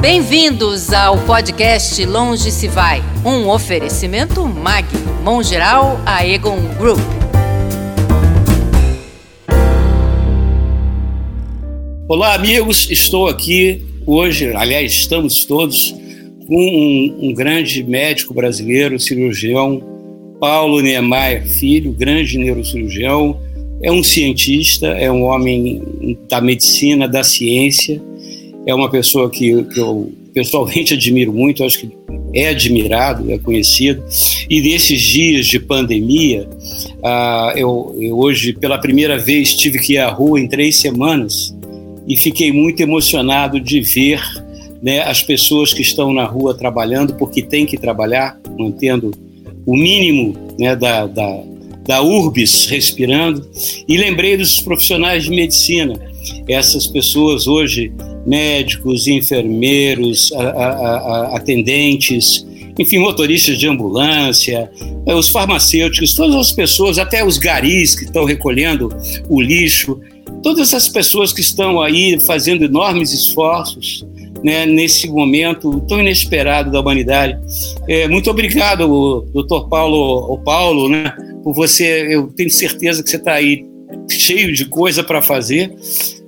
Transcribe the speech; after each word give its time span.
Bem-vindos 0.00 0.94
ao 0.94 1.18
podcast 1.26 2.06
Longe 2.06 2.50
se 2.50 2.66
Vai, 2.68 3.02
um 3.22 3.46
oferecimento 3.50 4.46
MAG, 4.46 4.86
Mão 5.22 5.42
Geral 5.42 6.00
Aegon 6.06 6.56
Group. 6.78 6.98
Olá, 12.08 12.32
amigos, 12.34 12.90
estou 12.90 13.28
aqui 13.28 13.84
hoje, 14.06 14.50
aliás, 14.54 14.90
estamos 14.90 15.44
todos 15.44 15.94
com 16.46 16.56
um, 16.56 17.28
um 17.28 17.34
grande 17.34 17.84
médico 17.84 18.32
brasileiro, 18.32 18.98
cirurgião, 18.98 19.82
Paulo 20.40 20.80
Niemeyer 20.80 21.46
Filho, 21.46 21.92
grande 21.92 22.38
neurocirurgião, 22.38 23.38
é 23.82 23.92
um 23.92 24.02
cientista, 24.02 24.86
é 24.86 25.12
um 25.12 25.24
homem 25.24 26.16
da 26.26 26.40
medicina, 26.40 27.06
da 27.06 27.22
ciência, 27.22 28.00
é 28.66 28.74
uma 28.74 28.90
pessoa 28.90 29.30
que, 29.30 29.64
que 29.64 29.80
eu 29.80 30.12
pessoalmente 30.32 30.94
admiro 30.94 31.32
muito, 31.32 31.64
acho 31.64 31.80
que 31.80 31.90
é 32.34 32.48
admirado, 32.48 33.30
é 33.30 33.38
conhecido. 33.38 34.02
E 34.48 34.60
nesses 34.60 35.00
dias 35.00 35.46
de 35.46 35.58
pandemia, 35.58 36.48
ah, 37.02 37.52
eu, 37.56 37.96
eu, 37.98 38.18
hoje, 38.18 38.52
pela 38.52 38.78
primeira 38.78 39.18
vez, 39.18 39.54
tive 39.54 39.78
que 39.78 39.94
ir 39.94 39.98
à 39.98 40.08
rua 40.08 40.40
em 40.40 40.46
três 40.46 40.78
semanas 40.80 41.54
e 42.06 42.16
fiquei 42.16 42.52
muito 42.52 42.80
emocionado 42.80 43.60
de 43.60 43.80
ver 43.80 44.20
né, 44.82 45.00
as 45.00 45.22
pessoas 45.22 45.72
que 45.72 45.82
estão 45.82 46.12
na 46.12 46.24
rua 46.24 46.54
trabalhando, 46.54 47.14
porque 47.14 47.42
tem 47.42 47.66
que 47.66 47.76
trabalhar, 47.76 48.38
mantendo 48.58 49.12
o 49.66 49.76
mínimo 49.76 50.34
né, 50.58 50.74
da, 50.74 51.06
da, 51.06 51.42
da 51.86 52.02
urbis 52.02 52.66
respirando. 52.66 53.46
E 53.86 53.96
lembrei 53.96 54.36
dos 54.36 54.60
profissionais 54.60 55.24
de 55.24 55.30
medicina, 55.30 56.00
essas 56.48 56.86
pessoas 56.86 57.46
hoje 57.46 57.92
médicos, 58.26 59.06
enfermeiros, 59.06 60.32
a, 60.32 60.42
a, 60.42 60.66
a, 60.66 61.36
atendentes, 61.36 62.46
enfim, 62.78 62.98
motoristas 62.98 63.58
de 63.58 63.66
ambulância, 63.66 64.70
eh, 65.06 65.14
os 65.14 65.28
farmacêuticos, 65.28 66.14
todas 66.14 66.36
as 66.36 66.52
pessoas, 66.52 66.98
até 66.98 67.24
os 67.24 67.38
garis 67.38 67.94
que 67.94 68.04
estão 68.04 68.24
recolhendo 68.24 68.88
o 69.28 69.40
lixo, 69.40 70.00
todas 70.42 70.68
essas 70.68 70.88
pessoas 70.88 71.32
que 71.32 71.40
estão 71.40 71.80
aí 71.80 72.18
fazendo 72.20 72.64
enormes 72.64 73.12
esforços 73.12 74.06
né, 74.42 74.64
nesse 74.64 75.08
momento 75.08 75.80
tão 75.82 76.00
inesperado 76.00 76.70
da 76.70 76.80
humanidade. 76.80 77.38
É, 77.88 78.08
muito 78.08 78.30
obrigado, 78.30 79.26
doutor 79.32 79.68
Paulo, 79.68 80.32
o 80.32 80.38
Paulo, 80.38 80.88
né, 80.88 81.12
por 81.42 81.54
você, 81.54 82.14
eu 82.14 82.28
tenho 82.28 82.50
certeza 82.50 83.02
que 83.02 83.10
você 83.10 83.16
está 83.16 83.34
aí 83.34 83.64
cheio 84.10 84.52
de 84.52 84.64
coisa 84.64 85.02
para 85.02 85.22
fazer, 85.22 85.72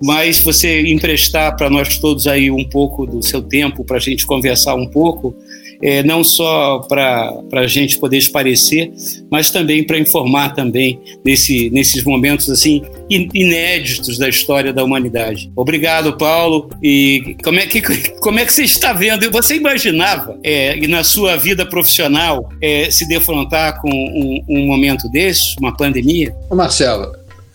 mas 0.03 0.39
você 0.39 0.81
emprestar 0.89 1.57
para 1.57 1.71
nós 1.71 1.99
todos 1.99 2.27
aí 2.27 2.51
um 2.51 2.65
pouco 2.65 3.07
do 3.07 3.23
seu 3.23 3.43
tempo 3.43 3.85
para 3.85 3.97
a 3.97 4.01
gente 4.01 4.27
conversar 4.27 4.75
um 4.75 4.87
pouco, 4.87 5.35
é, 5.83 6.03
não 6.05 6.23
só 6.23 6.79
para 6.89 7.43
a 7.53 7.67
gente 7.67 7.99
poder 7.99 8.17
esparecer, 8.17 8.93
mas 9.29 9.51
também 9.51 9.85
para 9.85 9.99
informar 9.99 10.55
também 10.55 11.01
nesse, 11.25 11.69
nesses 11.71 12.05
momentos 12.05 12.49
assim 12.49 12.83
inéditos 13.11 14.17
da 14.17 14.29
história 14.29 14.73
da 14.73 14.85
humanidade. 14.85 15.51
Obrigado, 15.57 16.17
Paulo. 16.17 16.71
E 16.83 17.37
como 17.43 17.59
é 17.59 17.67
que, 17.67 17.83
como 18.23 18.39
é 18.39 18.47
que 18.47 18.53
você 18.53 18.63
está 18.63 18.93
vendo? 18.93 19.29
Você 19.33 19.57
imaginava, 19.57 20.39
é, 20.45 20.87
na 20.87 21.03
sua 21.03 21.37
vida 21.37 21.67
profissional, 21.67 22.49
é, 22.63 22.91
se 22.91 23.07
defrontar 23.07 23.81
com 23.81 23.91
um, 23.91 24.45
um 24.49 24.67
momento 24.67 25.09
desse, 25.11 25.57
uma 25.59 25.77
pandemia? 25.77 26.33
Marcelo, 26.51 27.13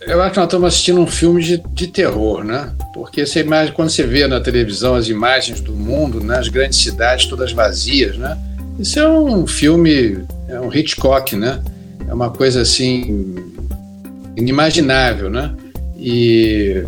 eu 0.07 0.21
acho 0.21 0.31
que 0.31 0.37
nós 0.37 0.45
estamos 0.47 0.67
assistindo 0.67 1.01
um 1.01 1.07
filme 1.07 1.43
de, 1.43 1.57
de 1.57 1.87
terror, 1.87 2.43
né? 2.43 2.71
Porque 2.93 3.25
você 3.25 3.41
imagina, 3.41 3.75
quando 3.75 3.89
você 3.89 4.03
vê 4.03 4.25
na 4.25 4.39
televisão 4.39 4.95
as 4.95 5.09
imagens 5.09 5.59
do 5.59 5.73
mundo, 5.73 6.23
né, 6.23 6.37
as 6.37 6.47
grandes 6.47 6.79
cidades 6.79 7.25
todas 7.25 7.51
vazias, 7.51 8.17
né? 8.17 8.37
Isso 8.79 8.99
é 8.99 9.07
um 9.07 9.45
filme, 9.45 10.23
é 10.47 10.59
um 10.59 10.73
Hitchcock, 10.73 11.35
né? 11.35 11.61
É 12.07 12.13
uma 12.13 12.29
coisa 12.29 12.61
assim 12.61 13.35
inimaginável, 14.35 15.29
né? 15.29 15.53
E, 15.97 16.83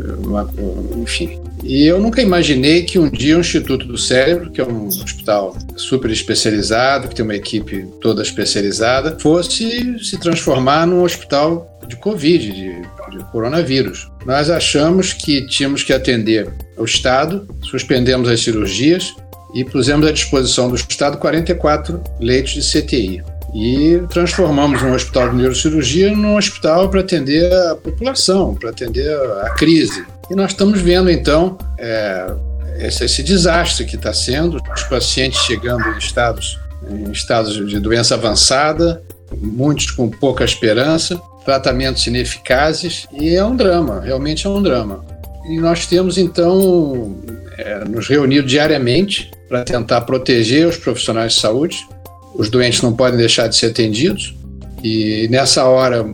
enfim. 0.98 1.39
E 1.64 1.86
eu 1.86 2.00
nunca 2.00 2.22
imaginei 2.22 2.84
que 2.84 2.98
um 2.98 3.10
dia 3.10 3.38
o 3.38 3.42
Instituto 3.42 3.86
do 3.86 3.98
Cérebro, 3.98 4.52
que 4.52 4.62
é 4.62 4.66
um 4.66 4.88
hospital 4.88 5.58
super 5.76 6.10
especializado, 6.10 7.08
que 7.08 7.16
tem 7.16 7.26
uma 7.26 7.36
equipe 7.36 7.86
toda 8.02 8.22
especializada, 8.22 9.18
fosse 9.20 9.98
se 10.04 10.20
transformar 10.20 10.88
num 10.88 11.04
hospital 11.04 11.80
de 11.88 11.96
Covid, 11.96 12.52
de 12.52 12.82
de 13.10 13.24
coronavírus. 13.26 14.10
Nós 14.26 14.50
achamos 14.50 15.14
que 15.14 15.46
tínhamos 15.48 15.84
que 15.84 15.94
atender 15.94 16.50
o 16.78 16.86
Estado, 16.86 17.48
suspendemos 17.64 18.30
as 18.30 18.42
cirurgias 18.42 19.14
e 19.54 19.64
pusemos 19.64 20.08
à 20.08 20.12
disposição 20.12 20.70
do 20.70 20.76
Estado 20.76 21.18
44 21.18 22.02
leitos 22.20 22.54
de 22.54 22.62
CTI. 22.62 23.24
E 23.54 24.00
transformamos 24.12 24.82
um 24.84 24.94
hospital 24.94 25.30
de 25.30 25.38
neurocirurgia 25.38 26.16
num 26.16 26.38
hospital 26.38 26.88
para 26.88 27.00
atender 27.00 27.52
a 27.52 27.76
população, 27.76 28.54
para 28.54 28.70
atender 28.70 29.12
a 29.44 29.50
crise. 29.56 30.06
E 30.30 30.36
nós 30.36 30.52
estamos 30.52 30.80
vendo, 30.80 31.10
então, 31.10 31.58
é, 31.78 32.34
esse, 32.80 33.04
esse 33.04 33.24
desastre 33.24 33.86
que 33.86 33.96
está 33.96 34.14
sendo, 34.14 34.62
os 34.76 34.84
pacientes 34.84 35.40
chegando 35.42 35.84
em 35.90 35.98
estados, 35.98 36.60
em 36.90 37.12
estados 37.12 37.54
de 37.68 37.80
doença 37.80 38.16
avançada, 38.16 39.02
muitos 39.38 39.92
com 39.92 40.10
pouca 40.10 40.44
esperança, 40.44 41.20
tratamentos 41.46 42.06
ineficazes 42.06 43.08
e 43.12 43.36
é 43.36 43.44
um 43.44 43.56
drama, 43.56 44.02
realmente 44.02 44.46
é 44.46 44.50
um 44.50 44.62
drama. 44.62 45.04
E 45.50 45.58
nós 45.58 45.86
temos 45.88 46.18
então 46.18 47.18
é, 47.58 47.84
nos 47.86 48.08
reunido 48.08 48.48
diariamente 48.48 49.32
para 49.48 49.64
tentar 49.64 50.02
proteger 50.02 50.68
os 50.68 50.78
profissionais 50.78 51.34
de 51.34 51.42
saúde. 51.42 51.88
Os 52.36 52.50
doentes 52.50 52.82
não 52.82 52.94
podem 52.94 53.18
deixar 53.18 53.48
de 53.48 53.56
ser 53.56 53.68
atendidos 53.68 54.36
e 54.84 55.28
nessa 55.30 55.66
hora 55.66 56.06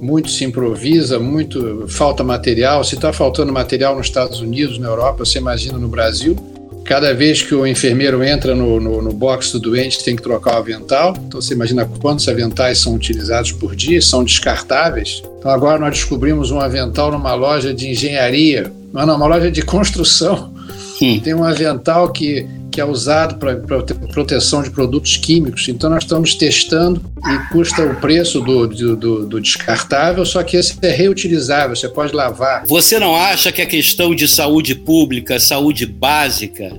muito 0.00 0.30
se 0.30 0.44
improvisa, 0.44 1.18
muito 1.18 1.84
falta 1.88 2.24
material. 2.24 2.82
Se 2.82 2.94
está 2.94 3.12
faltando 3.12 3.52
material 3.52 3.96
nos 3.96 4.06
Estados 4.06 4.40
Unidos, 4.40 4.78
na 4.78 4.88
Europa, 4.88 5.24
você 5.24 5.38
imagina 5.38 5.78
no 5.78 5.88
Brasil. 5.88 6.36
Cada 6.84 7.14
vez 7.14 7.42
que 7.42 7.54
o 7.54 7.66
enfermeiro 7.66 8.24
entra 8.24 8.54
no, 8.54 8.80
no, 8.80 9.02
no 9.02 9.12
box 9.12 9.52
do 9.52 9.60
doente, 9.60 10.02
tem 10.02 10.16
que 10.16 10.22
trocar 10.22 10.54
o 10.54 10.58
avental. 10.58 11.14
Então, 11.28 11.40
você 11.40 11.54
imagina 11.54 11.88
quantos 12.00 12.26
aventais 12.26 12.78
são 12.78 12.94
utilizados 12.94 13.52
por 13.52 13.76
dia, 13.76 14.00
são 14.00 14.24
descartáveis. 14.24 15.22
Então, 15.38 15.50
agora 15.50 15.78
nós 15.78 15.90
descobrimos 15.90 16.50
um 16.50 16.58
avental 16.58 17.12
numa 17.12 17.34
loja 17.34 17.72
de 17.72 17.88
engenharia, 17.88 18.72
não, 18.92 19.06
numa 19.06 19.26
loja 19.26 19.50
de 19.50 19.62
construção. 19.62 20.52
Sim. 20.98 21.20
Tem 21.22 21.34
um 21.34 21.44
avental 21.44 22.10
que 22.10 22.46
que 22.70 22.80
é 22.80 22.84
usado 22.84 23.36
para 23.36 23.56
proteção 23.56 24.62
de 24.62 24.70
produtos 24.70 25.16
químicos. 25.16 25.68
Então, 25.68 25.90
nós 25.90 26.04
estamos 26.04 26.34
testando 26.34 27.02
e 27.26 27.52
custa 27.52 27.82
o 27.82 27.96
preço 27.96 28.40
do, 28.40 28.66
do, 28.66 29.26
do, 29.26 29.40
descartável, 29.40 30.24
só 30.24 30.42
que 30.42 30.56
esse 30.56 30.76
é 30.82 30.90
reutilizável, 30.90 31.74
você 31.74 31.88
pode 31.88 32.14
lavar. 32.14 32.64
Você 32.66 32.98
não 32.98 33.14
acha 33.16 33.50
que 33.52 33.60
a 33.60 33.66
questão 33.66 34.14
de 34.14 34.28
saúde 34.28 34.74
pública, 34.74 35.38
saúde 35.40 35.84
básica, 35.84 36.70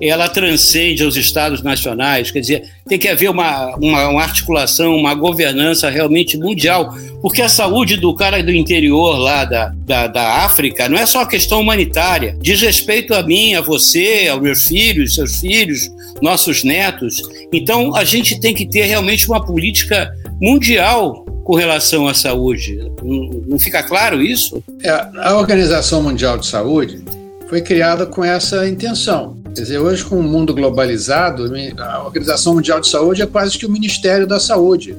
ela 0.00 0.28
transcende 0.28 1.02
aos 1.02 1.16
estados 1.16 1.62
nacionais, 1.62 2.30
quer 2.30 2.40
dizer, 2.40 2.62
tem 2.86 2.98
que 2.98 3.08
haver 3.08 3.30
uma, 3.30 3.74
uma, 3.76 4.08
uma, 4.08 4.22
articulação, 4.22 4.94
uma 4.94 5.14
governança 5.14 5.88
realmente 5.88 6.36
mundial, 6.36 6.94
porque 7.22 7.40
a 7.40 7.48
saúde 7.48 7.96
do 7.96 8.14
cara 8.14 8.42
do 8.42 8.52
interior 8.52 9.16
lá 9.18 9.44
da, 9.44 9.72
da, 9.86 10.06
da 10.06 10.44
África 10.44 10.88
não 10.88 10.98
é 10.98 11.06
só 11.06 11.24
questão 11.24 11.60
humanitária, 11.60 12.36
diz 12.40 12.60
respeito 12.60 13.14
a 13.14 13.22
mim, 13.22 13.54
a 13.54 13.60
você, 13.60 14.28
aos 14.30 14.42
meus 14.42 14.64
filhos, 14.64 15.14
seus 15.14 15.40
filhos, 15.40 15.90
nossos 16.20 16.64
netos. 16.64 17.22
Então, 17.52 17.94
a 17.94 18.04
gente 18.04 18.38
tem 18.40 18.54
que 18.54 18.66
ter 18.66 18.82
realmente 18.82 19.26
uma 19.26 19.44
política 19.44 20.12
mundial 20.40 21.24
com 21.44 21.54
relação 21.54 22.08
à 22.08 22.14
saúde. 22.14 22.90
Não, 23.02 23.42
não 23.46 23.58
fica 23.58 23.82
claro 23.82 24.20
isso? 24.20 24.62
É, 24.82 24.90
a 24.90 25.36
Organização 25.36 26.02
Mundial 26.02 26.38
de 26.38 26.46
Saúde 26.46 27.04
foi 27.48 27.60
criada 27.60 28.06
com 28.06 28.24
essa 28.24 28.66
intenção. 28.66 29.36
Quer 29.54 29.62
dizer, 29.62 29.78
hoje 29.78 30.04
com 30.04 30.18
o 30.18 30.22
mundo 30.22 30.52
globalizado, 30.52 31.44
a 31.78 32.02
Organização 32.02 32.54
Mundial 32.54 32.80
de 32.80 32.88
Saúde 32.88 33.22
é 33.22 33.26
quase 33.26 33.56
que 33.56 33.64
o 33.64 33.70
Ministério 33.70 34.26
da 34.26 34.40
Saúde 34.40 34.96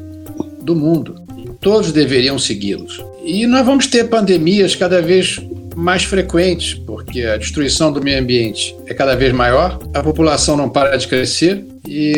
do 0.62 0.74
mundo. 0.74 1.16
Todos 1.60 1.92
deveriam 1.92 2.40
segui-los. 2.40 3.04
E 3.25 3.46
nós 3.46 3.66
vamos 3.66 3.86
ter 3.86 4.06
pandemias 4.06 4.74
cada 4.74 5.02
vez 5.02 5.42
mais 5.75 6.06
frequentes, 6.06 6.74
porque 6.74 7.24
a 7.24 7.36
destruição 7.36 7.92
do 7.92 8.02
meio 8.02 8.18
ambiente 8.18 8.74
é 8.88 8.94
cada 8.94 9.13
vez 9.13 9.34
maior, 9.34 9.78
a 9.94 10.02
população 10.02 10.56
não 10.56 10.69
para 10.69 10.96
de 10.96 11.06
crescer 11.06 11.66
e 11.86 12.13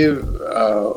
a, 0.45 0.91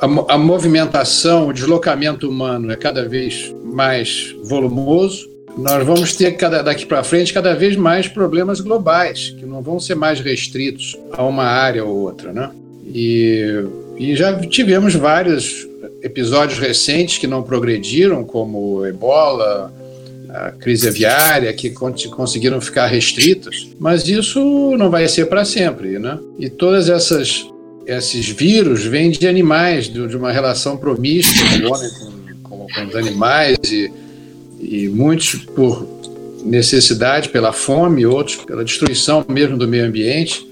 a, 0.00 0.34
a 0.34 0.38
movimentação, 0.38 1.48
o 1.48 1.52
deslocamento 1.52 2.28
humano 2.28 2.70
é 2.70 2.76
cada 2.76 3.08
vez 3.08 3.52
mais 3.64 4.32
volumoso 4.44 5.33
nós 5.56 5.86
vamos 5.86 6.14
ter 6.14 6.32
cada, 6.32 6.62
daqui 6.62 6.84
para 6.84 7.04
frente 7.04 7.32
cada 7.32 7.54
vez 7.54 7.76
mais 7.76 8.08
problemas 8.08 8.60
globais, 8.60 9.34
que 9.38 9.46
não 9.46 9.62
vão 9.62 9.78
ser 9.78 9.94
mais 9.94 10.20
restritos 10.20 10.96
a 11.12 11.24
uma 11.24 11.44
área 11.44 11.84
ou 11.84 11.96
outra, 11.96 12.32
né? 12.32 12.50
E, 12.86 13.64
e 13.98 14.16
já 14.16 14.38
tivemos 14.40 14.94
vários 14.94 15.66
episódios 16.02 16.58
recentes 16.58 17.18
que 17.18 17.26
não 17.26 17.42
progrediram, 17.42 18.24
como 18.24 18.84
Ebola, 18.84 19.72
a 20.28 20.50
crise 20.50 20.88
aviária, 20.88 21.52
que 21.52 21.70
conseguiram 21.70 22.60
ficar 22.60 22.86
restritas, 22.86 23.68
mas 23.78 24.08
isso 24.08 24.76
não 24.76 24.90
vai 24.90 25.06
ser 25.08 25.26
para 25.26 25.44
sempre, 25.44 25.98
né? 25.98 26.18
E 26.38 26.50
todas 26.50 26.88
essas 26.88 27.46
esses 27.86 28.30
vírus 28.30 28.82
vêm 28.84 29.10
de 29.10 29.28
animais, 29.28 29.88
de, 29.88 30.00
uma 30.16 30.32
relação 30.32 30.74
promíscua 30.74 31.58
do 31.58 31.70
homem 31.70 31.90
com, 32.42 32.48
com, 32.48 32.66
com 32.66 32.86
os 32.86 32.96
animais 32.96 33.58
e, 33.70 33.92
e 34.64 34.88
muitos 34.88 35.36
por 35.44 35.86
necessidade, 36.44 37.28
pela 37.28 37.52
fome, 37.52 38.04
outros 38.04 38.36
pela 38.36 38.64
destruição 38.64 39.24
mesmo 39.28 39.56
do 39.56 39.66
meio 39.66 39.86
ambiente. 39.86 40.46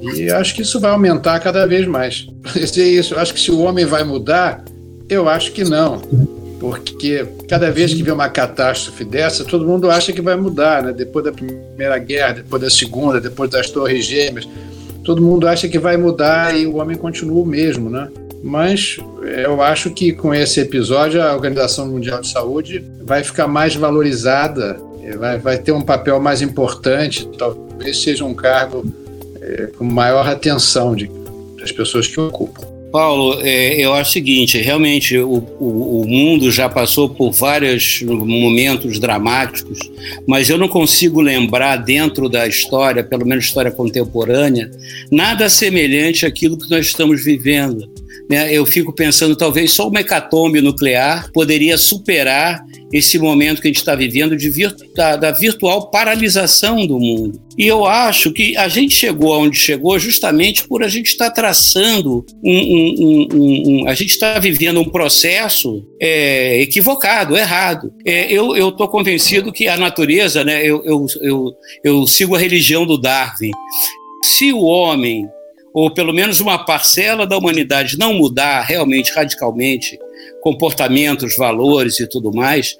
E 0.00 0.30
acho 0.30 0.54
que 0.54 0.62
isso 0.62 0.80
vai 0.80 0.90
aumentar 0.90 1.38
cada 1.40 1.66
vez 1.66 1.86
mais. 1.86 2.26
É 2.56 2.82
isso. 2.82 3.18
Acho 3.18 3.34
que 3.34 3.40
se 3.40 3.50
o 3.50 3.60
homem 3.60 3.84
vai 3.84 4.02
mudar, 4.02 4.64
eu 5.08 5.28
acho 5.28 5.52
que 5.52 5.64
não. 5.64 6.00
Porque 6.58 7.26
cada 7.48 7.70
vez 7.70 7.92
que 7.92 8.02
vê 8.02 8.10
uma 8.10 8.28
catástrofe 8.28 9.04
dessa, 9.04 9.44
todo 9.44 9.66
mundo 9.66 9.90
acha 9.90 10.12
que 10.12 10.20
vai 10.20 10.36
mudar, 10.36 10.82
né? 10.82 10.92
Depois 10.92 11.24
da 11.24 11.32
Primeira 11.32 11.98
Guerra, 11.98 12.34
depois 12.34 12.62
da 12.62 12.70
Segunda, 12.70 13.20
depois 13.20 13.50
das 13.50 13.70
Torres 13.70 14.04
Gêmeas, 14.04 14.46
todo 15.04 15.22
mundo 15.22 15.48
acha 15.48 15.68
que 15.68 15.78
vai 15.78 15.96
mudar 15.96 16.56
e 16.56 16.66
o 16.66 16.76
homem 16.76 16.96
continua 16.96 17.42
o 17.42 17.46
mesmo, 17.46 17.88
né? 17.88 18.08
Mas 18.42 18.96
eu 19.44 19.60
acho 19.60 19.90
que 19.90 20.12
com 20.12 20.34
esse 20.34 20.60
episódio 20.60 21.22
a 21.22 21.34
Organização 21.34 21.88
Mundial 21.88 22.20
de 22.20 22.28
Saúde 22.28 22.84
vai 23.02 23.22
ficar 23.22 23.46
mais 23.46 23.74
valorizada, 23.74 24.80
vai, 25.18 25.38
vai 25.38 25.58
ter 25.58 25.72
um 25.72 25.82
papel 25.82 26.20
mais 26.20 26.40
importante, 26.40 27.28
talvez 27.36 28.02
seja 28.02 28.24
um 28.24 28.34
cargo 28.34 28.84
é, 29.40 29.68
com 29.76 29.84
maior 29.84 30.26
atenção 30.26 30.94
de, 30.94 31.10
das 31.58 31.72
pessoas 31.72 32.06
que 32.06 32.18
ocupam. 32.20 32.70
Paulo, 32.90 33.38
é, 33.40 33.80
eu 33.80 33.94
acho 33.94 34.10
o 34.10 34.12
seguinte: 34.12 34.58
realmente 34.58 35.16
o, 35.16 35.46
o, 35.60 36.00
o, 36.02 36.08
mundo 36.08 36.50
já 36.50 36.68
passou 36.68 37.08
por 37.08 37.30
vários 37.30 38.02
momentos 38.02 38.98
dramáticos, 38.98 39.78
mas 40.26 40.50
eu 40.50 40.58
não 40.58 40.68
consigo 40.68 41.20
lembrar 41.20 41.76
dentro 41.76 42.28
da 42.28 42.46
história, 42.48 43.04
pelo 43.04 43.24
menos 43.24 43.44
história 43.44 43.70
contemporânea, 43.70 44.70
nada 45.10 45.48
semelhante 45.48 46.26
àquilo 46.26 46.58
que 46.58 46.68
nós 46.68 46.86
estamos 46.86 47.24
vivendo. 47.24 47.88
Né? 48.30 48.52
Eu 48.52 48.64
fico 48.64 48.92
pensando, 48.92 49.34
talvez 49.34 49.72
só 49.72 49.88
uma 49.88 49.98
hecatombe 49.98 50.60
nuclear 50.60 51.28
poderia 51.32 51.76
superar 51.76 52.64
esse 52.92 53.18
momento 53.18 53.60
que 53.60 53.66
a 53.66 53.70
gente 53.70 53.78
está 53.78 53.96
vivendo 53.96 54.36
de 54.36 54.50
da, 54.94 55.16
da, 55.16 55.32
virtual 55.32 55.90
paralisação 55.90 56.86
do 56.86 57.00
mundo. 57.00 57.40
E 57.58 57.66
eu 57.66 57.84
acho 57.84 58.32
que 58.32 58.56
a 58.56 58.68
gente 58.68 58.94
chegou 58.94 59.32
aonde 59.32 59.58
chegou 59.58 59.98
justamente 59.98 60.66
por 60.68 60.84
a 60.84 60.88
gente 60.88 61.08
estar 61.08 61.30
tá 61.30 61.34
traçando 61.34 62.24
um, 62.44 62.52
um, 62.52 63.28
um, 63.32 63.62
um, 63.82 63.88
a 63.88 63.94
gente 63.94 64.10
está 64.10 64.38
vivendo 64.38 64.80
um 64.80 64.88
processo 64.88 65.84
é, 66.00 66.60
equivocado, 66.60 67.36
errado. 67.36 67.92
É, 68.06 68.32
eu 68.32 68.68
estou 68.68 68.86
convencido 68.86 69.52
que 69.52 69.66
a 69.66 69.76
natureza, 69.76 70.44
né, 70.44 70.64
eu, 70.64 70.84
eu, 70.84 71.06
eu, 71.20 71.52
eu 71.82 72.06
sigo 72.06 72.36
a 72.36 72.38
religião 72.38 72.86
do 72.86 72.96
Darwin. 72.96 73.50
Se 74.22 74.52
o 74.52 74.60
homem 74.62 75.26
ou 75.72 75.92
pelo 75.92 76.12
menos 76.12 76.40
uma 76.40 76.64
parcela 76.64 77.26
da 77.26 77.36
humanidade 77.36 77.98
não 77.98 78.14
mudar 78.14 78.62
realmente 78.62 79.12
radicalmente 79.12 79.98
comportamentos, 80.40 81.36
valores 81.36 82.00
e 82.00 82.06
tudo 82.06 82.32
mais, 82.32 82.76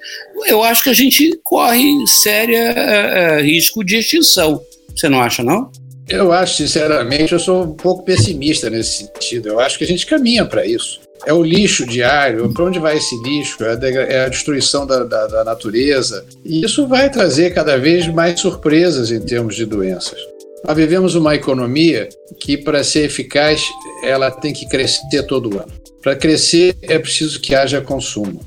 eu 0.47 0.63
acho 0.63 0.83
que 0.83 0.89
a 0.89 0.93
gente 0.93 1.39
corre 1.43 1.83
sério 2.07 2.55
é, 2.55 3.39
é, 3.39 3.41
risco 3.41 3.83
de 3.83 3.97
extinção. 3.97 4.61
Você 4.95 5.07
não 5.07 5.21
acha, 5.21 5.43
não? 5.43 5.71
Eu 6.09 6.33
acho, 6.33 6.57
sinceramente, 6.57 7.31
eu 7.31 7.39
sou 7.39 7.63
um 7.63 7.73
pouco 7.73 8.03
pessimista 8.03 8.69
nesse 8.69 9.05
sentido. 9.05 9.47
Eu 9.47 9.59
acho 9.59 9.77
que 9.77 9.83
a 9.83 9.87
gente 9.87 10.05
caminha 10.05 10.45
para 10.45 10.65
isso. 10.65 10.99
É 11.25 11.31
o 11.31 11.43
lixo 11.43 11.85
diário. 11.85 12.51
Para 12.51 12.65
onde 12.65 12.79
vai 12.79 12.97
esse 12.97 13.15
lixo? 13.21 13.63
É 13.63 13.77
é 14.15 14.25
a 14.25 14.29
destruição 14.29 14.85
da, 14.85 15.03
da, 15.03 15.27
da 15.27 15.43
natureza. 15.43 16.25
E 16.43 16.65
isso 16.65 16.87
vai 16.87 17.09
trazer 17.09 17.53
cada 17.53 17.77
vez 17.77 18.07
mais 18.07 18.39
surpresas 18.39 19.11
em 19.11 19.21
termos 19.21 19.55
de 19.55 19.65
doenças. 19.65 20.19
Nós 20.63 20.75
vivemos 20.75 21.15
uma 21.15 21.35
economia 21.35 22.07
que, 22.39 22.55
para 22.55 22.83
ser 22.83 23.05
eficaz, 23.05 23.63
ela 24.03 24.29
tem 24.29 24.53
que 24.53 24.67
crescer 24.67 25.23
todo 25.23 25.57
ano. 25.57 25.71
Para 26.01 26.15
crescer, 26.15 26.75
é 26.83 26.99
preciso 26.99 27.39
que 27.39 27.55
haja 27.55 27.81
consumo. 27.81 28.41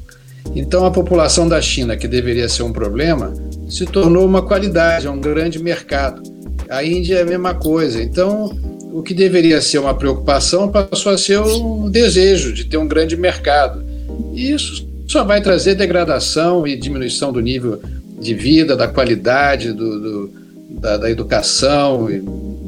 Então, 0.55 0.85
a 0.85 0.91
população 0.91 1.49
da 1.49 1.61
China, 1.61 1.97
que 1.97 2.07
deveria 2.07 2.49
ser 2.49 2.63
um 2.63 2.73
problema, 2.73 3.33
se 3.69 3.85
tornou 3.85 4.25
uma 4.25 4.43
qualidade, 4.43 5.07
é 5.07 5.11
um 5.11 5.21
grande 5.21 5.59
mercado. 5.59 6.23
A 6.69 6.85
Índia 6.85 7.17
é 7.17 7.23
a 7.23 7.27
mesma 7.27 7.55
coisa. 7.55 8.01
Então, 8.01 8.57
o 8.93 9.03
que 9.03 9.13
deveria 9.13 9.61
ser 9.61 9.79
uma 9.79 9.95
preocupação 9.95 10.71
passou 10.71 11.13
a 11.13 11.19
ser 11.19 11.41
um 11.41 11.91
desejo 11.91 12.53
de 12.53 12.65
ter 12.65 12.77
um 12.77 12.87
grande 12.87 13.17
mercado. 13.17 13.85
E 14.33 14.53
isso 14.53 14.89
só 15.09 15.25
vai 15.25 15.41
trazer 15.41 15.75
degradação 15.75 16.65
e 16.67 16.77
diminuição 16.77 17.33
do 17.33 17.41
nível 17.41 17.83
de 18.21 18.35
vida, 18.35 18.77
da 18.77 18.87
qualidade, 18.87 19.73
do, 19.73 20.01
do 20.01 20.44
da, 20.81 20.97
da 20.97 21.11
educação, 21.11 22.09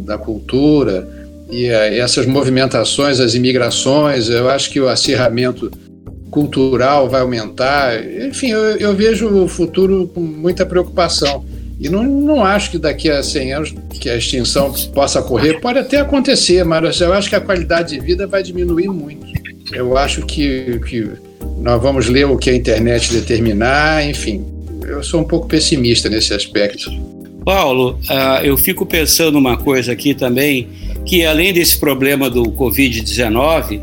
da 0.05 0.17
cultura, 0.17 1.07
e 1.51 1.67
eh, 1.67 1.99
essas 1.99 2.27
movimentações, 2.27 3.21
as 3.21 3.35
imigrações, 3.35 4.29
eu 4.29 4.49
acho 4.49 4.71
que 4.71 4.81
o 4.81 4.89
acirramento 4.89 5.71
cultural 6.31 7.09
vai 7.09 7.21
aumentar. 7.21 8.05
Enfim, 8.05 8.51
eu, 8.51 8.77
eu 8.77 8.95
vejo 8.95 9.29
o 9.29 9.49
futuro 9.49 10.11
com 10.13 10.21
muita 10.21 10.67
preocupação. 10.67 11.45
E 11.79 11.89
não, 11.89 12.03
não 12.03 12.45
acho 12.45 12.71
que 12.71 12.79
daqui 12.79 13.11
a 13.11 13.23
100 13.23 13.53
anos 13.53 13.75
que 14.01 14.09
a 14.09 14.17
extinção 14.17 14.73
possa 14.95 15.21
ocorrer. 15.21 15.61
Pode 15.61 15.79
até 15.79 16.01
acontecer, 16.01 16.65
mas 16.65 17.01
eu 17.01 17.13
acho 17.13 17.29
que 17.29 17.37
a 17.37 17.41
qualidade 17.41 17.95
de 17.95 18.01
vida 18.01 18.27
vai 18.27 18.43
diminuir 18.43 18.89
muito. 18.89 19.27
Eu 19.73 19.97
acho 19.97 20.23
que, 20.23 20.81
que 20.87 21.11
nós 21.59 21.81
vamos 21.81 22.09
ler 22.09 22.25
o 22.25 22.37
que 22.37 22.51
a 22.51 22.55
internet 22.55 23.13
determinar, 23.13 24.09
enfim. 24.09 24.45
Eu 24.83 25.03
sou 25.03 25.21
um 25.21 25.25
pouco 25.25 25.49
pessimista 25.49 26.09
nesse 26.09 26.33
aspecto. 26.33 26.91
Paulo, 27.47 28.01
uh, 28.11 28.43
eu 28.43 28.59
fico 28.59 28.85
pensando 28.85 29.39
uma 29.39 29.57
coisa 29.57 29.93
aqui 29.93 30.15
também, 30.15 30.67
que 31.05 31.25
além 31.25 31.53
desse 31.53 31.79
problema 31.79 32.29
do 32.29 32.43
Covid-19, 32.43 33.79
uh, 33.79 33.83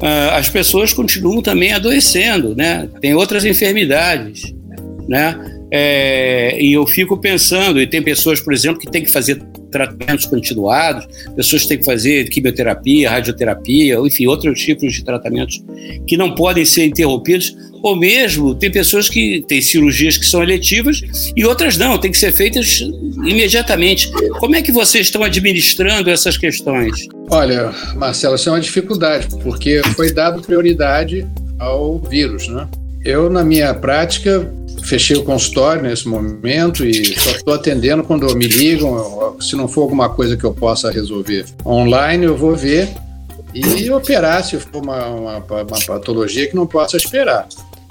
ah, 0.00 0.36
as 0.36 0.48
pessoas 0.48 0.92
continuam 0.92 1.42
também 1.42 1.72
adoecendo, 1.72 2.54
né? 2.54 2.88
Tem 3.00 3.12
outras 3.12 3.44
enfermidades, 3.44 4.54
né? 5.08 5.36
É, 5.72 6.56
e 6.62 6.72
eu 6.72 6.86
fico 6.86 7.16
pensando, 7.16 7.80
e 7.80 7.86
tem 7.86 8.00
pessoas, 8.00 8.40
por 8.40 8.52
exemplo, 8.52 8.78
que 8.78 8.88
têm 8.88 9.02
que 9.02 9.10
fazer 9.10 9.42
tratamentos 9.70 10.26
continuados, 10.26 11.06
pessoas 11.34 11.66
têm 11.66 11.78
que 11.78 11.84
fazer 11.84 12.28
quimioterapia, 12.28 13.10
radioterapia, 13.10 13.98
enfim, 14.00 14.26
outros 14.26 14.60
tipos 14.60 14.92
de 14.92 15.04
tratamentos 15.04 15.62
que 16.06 16.16
não 16.16 16.34
podem 16.34 16.64
ser 16.64 16.84
interrompidos, 16.84 17.56
ou 17.82 17.96
mesmo 17.96 18.54
tem 18.54 18.70
pessoas 18.70 19.08
que 19.08 19.42
têm 19.48 19.62
cirurgias 19.62 20.16
que 20.16 20.26
são 20.26 20.42
eletivas 20.42 21.02
e 21.34 21.44
outras 21.44 21.76
não, 21.76 21.98
têm 21.98 22.10
que 22.10 22.18
ser 22.18 22.32
feitas 22.32 22.80
imediatamente. 23.24 24.10
Como 24.38 24.54
é 24.54 24.62
que 24.62 24.70
vocês 24.72 25.06
estão 25.06 25.22
administrando 25.22 26.10
essas 26.10 26.36
questões? 26.36 27.08
Olha, 27.30 27.72
Marcelo, 27.96 28.34
isso 28.34 28.48
é 28.48 28.52
uma 28.52 28.60
dificuldade, 28.60 29.28
porque 29.42 29.80
foi 29.96 30.12
dado 30.12 30.42
prioridade 30.42 31.26
ao 31.58 31.98
vírus, 31.98 32.48
né? 32.48 32.68
Eu, 33.04 33.30
na 33.30 33.42
minha 33.42 33.72
prática, 33.72 34.52
fechei 34.90 35.16
o 35.16 35.22
consultório 35.22 35.82
nesse 35.82 36.08
momento 36.08 36.84
e 36.84 37.16
só 37.16 37.30
estou 37.30 37.54
atendendo 37.54 38.02
quando 38.02 38.34
me 38.34 38.48
ligam. 38.48 39.36
Se 39.40 39.54
não 39.54 39.68
for 39.68 39.82
alguma 39.82 40.08
coisa 40.08 40.36
que 40.36 40.42
eu 40.42 40.52
possa 40.52 40.90
resolver 40.90 41.46
online, 41.64 42.24
eu 42.24 42.36
vou 42.36 42.56
ver 42.56 42.88
e 43.54 43.88
operar 43.90 44.44
se 44.44 44.58
for 44.58 44.82
uma, 44.82 45.06
uma, 45.06 45.36
uma 45.38 45.80
patologia 45.86 46.48
que 46.48 46.56
não 46.56 46.66
possa 46.66 46.96
esperar. 46.96 47.46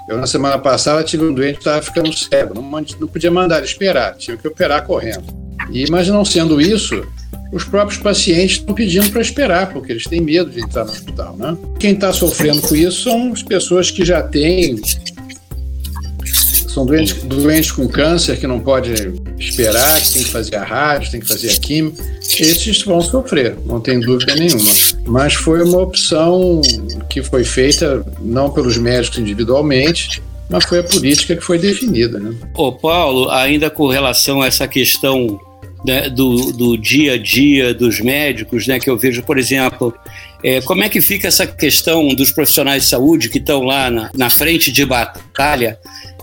Eu, 0.08 0.18
na 0.18 0.26
semana 0.26 0.58
passada, 0.58 1.02
tive 1.02 1.24
um 1.24 1.32
doente 1.32 1.54
que 1.54 1.60
estava 1.60 1.80
ficando 1.80 2.12
cego, 2.12 2.54
não, 2.54 2.62
não 2.62 3.08
podia 3.08 3.30
mandar 3.30 3.58
ele 3.58 3.66
esperar, 3.66 4.16
tinha 4.16 4.36
que 4.36 4.46
operar 4.46 4.84
correndo. 4.84 5.24
E, 5.70 5.88
mas 5.90 6.08
não 6.08 6.24
sendo 6.24 6.60
isso, 6.60 7.06
os 7.52 7.64
próprios 7.64 8.00
pacientes 8.00 8.56
estão 8.56 8.74
pedindo 8.74 9.08
para 9.10 9.20
esperar, 9.20 9.72
porque 9.72 9.92
eles 9.92 10.04
têm 10.04 10.20
medo 10.20 10.50
de 10.50 10.60
entrar 10.60 10.84
no 10.84 10.90
hospital. 10.90 11.36
Né? 11.36 11.56
Quem 11.78 11.92
está 11.92 12.12
sofrendo 12.12 12.60
com 12.62 12.74
isso 12.74 13.04
são 13.04 13.32
as 13.32 13.42
pessoas 13.42 13.90
que 13.90 14.04
já 14.04 14.22
têm 14.22 14.80
são 16.72 16.86
doentes, 16.86 17.22
doentes 17.24 17.72
com 17.72 17.88
câncer 17.88 18.38
que 18.38 18.46
não 18.46 18.60
pode 18.60 18.92
esperar, 19.38 20.00
que 20.00 20.12
tem 20.12 20.22
que 20.22 20.30
fazer 20.30 20.56
a 20.56 20.64
rádio, 20.64 21.10
tem 21.10 21.20
que 21.20 21.26
fazer 21.26 21.50
a 21.50 21.56
química. 21.56 22.02
Esses 22.20 22.82
vão 22.82 23.00
sofrer, 23.00 23.56
não 23.66 23.80
tem 23.80 23.98
dúvida 23.98 24.34
nenhuma. 24.34 24.70
Mas 25.06 25.34
foi 25.34 25.62
uma 25.62 25.80
opção 25.80 26.60
que 27.08 27.22
foi 27.22 27.42
feita 27.42 28.06
não 28.20 28.50
pelos 28.50 28.76
médicos 28.76 29.18
individualmente, 29.18 30.22
mas 30.48 30.64
foi 30.64 30.78
a 30.78 30.84
política 30.84 31.34
que 31.34 31.42
foi 31.42 31.58
definida. 31.58 32.20
Né? 32.20 32.34
Ô 32.54 32.72
Paulo, 32.72 33.28
ainda 33.30 33.68
com 33.68 33.88
relação 33.88 34.40
a 34.40 34.46
essa 34.46 34.68
questão 34.68 35.40
né, 35.84 36.08
do, 36.08 36.52
do, 36.52 36.76
dia 36.76 37.14
a 37.14 37.18
dia 37.18 37.74
dos 37.74 38.00
médicos, 38.00 38.66
né, 38.66 38.78
que 38.78 38.88
eu 38.88 38.96
vejo, 38.96 39.22
por 39.22 39.38
exemplo, 39.38 39.92
é, 40.44 40.60
como 40.60 40.82
é 40.82 40.88
que 40.88 41.00
fica 41.00 41.28
essa 41.28 41.46
questão 41.46 42.08
dos 42.08 42.30
profissionais 42.30 42.84
de 42.84 42.88
saúde 42.90 43.28
que 43.28 43.38
estão 43.38 43.62
lá 43.62 43.90
na, 43.90 44.10
na 44.14 44.30
frente 44.30 44.70
de 44.70 44.84
batalha 44.84 45.78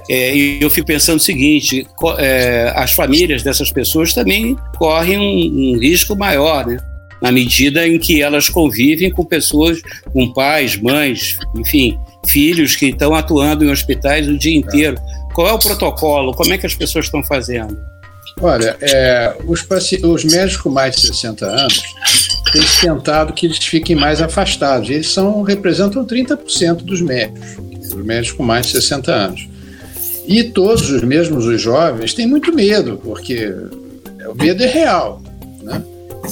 é, 0.09 0.35
e 0.35 0.61
eu 0.61 0.69
fico 0.69 0.87
pensando 0.87 1.17
o 1.17 1.23
seguinte: 1.23 1.85
é, 2.17 2.71
as 2.75 2.93
famílias 2.93 3.43
dessas 3.43 3.71
pessoas 3.71 4.13
também 4.13 4.55
correm 4.77 5.17
um, 5.17 5.73
um, 5.73 5.79
risco 5.79 6.15
maior, 6.15 6.65
né? 6.65 6.77
Na 7.21 7.31
medida 7.31 7.87
em 7.87 7.97
que 7.97 8.21
elas 8.21 8.47
convivem 8.47 9.11
com 9.11 9.25
pessoas, 9.25 9.81
com 10.13 10.31
pais, 10.31 10.79
mães, 10.79 11.35
enfim, 11.55 11.97
filhos 12.27 12.75
que 12.75 12.87
estão 12.87 13.15
atuando 13.15 13.65
em 13.65 13.71
hospitais 13.71 14.27
o 14.27 14.37
dia 14.37 14.55
inteiro. 14.55 14.97
Qual 15.33 15.47
é 15.47 15.53
o 15.53 15.59
protocolo? 15.59 16.33
Como 16.33 16.53
é 16.53 16.57
que 16.57 16.65
as 16.65 16.75
pessoas 16.75 17.05
estão 17.05 17.23
fazendo? 17.23 17.77
Olha, 18.39 18.77
é, 18.81 19.35
os, 19.47 19.65
os 20.03 20.23
médicos 20.25 20.57
com 20.57 20.69
mais 20.69 20.95
de 20.95 21.07
60 21.07 21.45
anos 21.45 21.81
têm 22.51 22.61
tentado 22.81 23.33
que 23.33 23.47
eles 23.47 23.57
fiquem 23.57 23.95
mais 23.95 24.21
afastados. 24.21 24.89
Eles 24.89 25.11
são, 25.11 25.41
representam 25.41 26.05
30% 26.05 26.83
dos 26.83 27.01
médicos, 27.01 27.57
os 27.95 28.05
médicos 28.05 28.37
com 28.37 28.43
mais 28.43 28.67
de 28.67 28.73
60 28.73 29.11
anos. 29.11 29.56
E 30.27 30.43
todos, 30.43 30.89
os 30.89 31.01
mesmos 31.01 31.45
os 31.45 31.61
jovens, 31.61 32.13
têm 32.13 32.27
muito 32.27 32.53
medo, 32.53 32.99
porque 33.01 33.49
o 34.29 34.35
medo 34.35 34.61
é 34.61 34.67
real. 34.67 35.21
Né? 35.63 35.81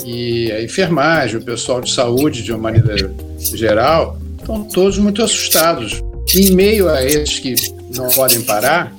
E 0.06 0.52
a 0.52 0.62
enfermagem, 0.62 1.38
o 1.38 1.42
pessoal 1.42 1.80
de 1.80 1.90
saúde, 1.90 2.44
de 2.44 2.52
uma 2.52 2.60
maneira 2.60 3.10
geral, 3.40 4.20
estão 4.38 4.66
todos 4.66 4.98
muito 4.98 5.24
assustados. 5.24 6.04
Em 6.36 6.52
meio 6.52 6.90
a 6.90 7.06
esses 7.06 7.40
que 7.40 7.56
não 7.96 8.10
podem 8.10 8.42
parar, 8.42 8.94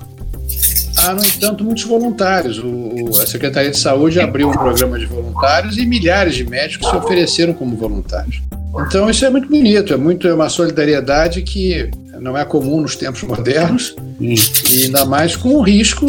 há, 0.97 1.13
no 1.13 1.23
entanto, 1.23 1.63
muitos 1.63 1.85
voluntários. 1.85 2.59
O, 2.59 3.21
a 3.21 3.27
Secretaria 3.27 3.71
de 3.71 3.79
Saúde 3.79 4.19
abriu 4.19 4.49
um 4.49 4.53
programa 4.53 4.99
de 4.99 5.05
voluntários 5.05 5.77
e 5.77 5.85
milhares 5.85 6.35
de 6.35 6.49
médicos 6.49 6.89
se 6.89 6.97
ofereceram 6.97 7.53
como 7.53 7.77
voluntários. 7.77 8.41
Então, 8.87 9.11
isso 9.11 9.25
é 9.25 9.31
muito 9.31 9.49
bonito, 9.49 9.93
é 9.93 9.97
muito 9.97 10.27
é 10.27 10.33
uma 10.33 10.49
solidariedade 10.49 11.43
que 11.43 11.91
não 12.21 12.37
é 12.37 12.45
comum 12.45 12.81
nos 12.81 12.97
tempos 12.97 13.23
modernos, 13.23 13.95
hum. 14.21 14.35
e 14.71 14.85
ainda 14.85 15.05
mais 15.05 15.37
com 15.37 15.55
o 15.57 15.63
risco 15.63 16.07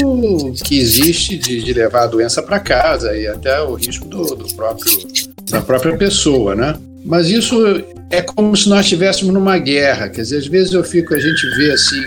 que 0.64 0.80
existe 0.80 1.38
de, 1.38 1.64
de 1.64 1.74
levar 1.74 2.04
a 2.04 2.08
doença 2.08 2.42
para 2.42 2.60
casa 2.60 3.16
e 3.16 3.28
até 3.28 3.62
o 3.62 3.76
risco 3.76 4.08
do, 4.08 4.24
do 4.36 4.54
próprio, 4.56 4.92
da 5.50 5.62
própria 5.62 5.98
pessoa, 5.98 6.56
né? 6.56 6.76
Mas 7.06 7.30
isso 7.30 7.56
é 8.10 8.22
como 8.22 8.56
se 8.56 8.68
nós 8.68 8.82
estivéssemos 8.82 9.34
numa 9.34 9.58
guerra. 9.58 10.10
Quer 10.10 10.22
dizer, 10.22 10.38
às 10.38 10.48
vezes 10.48 10.74
eu 10.74 10.84
fico, 10.84 11.14
a 11.14 11.20
gente 11.20 11.48
vê 11.56 11.72
assim, 11.72 12.02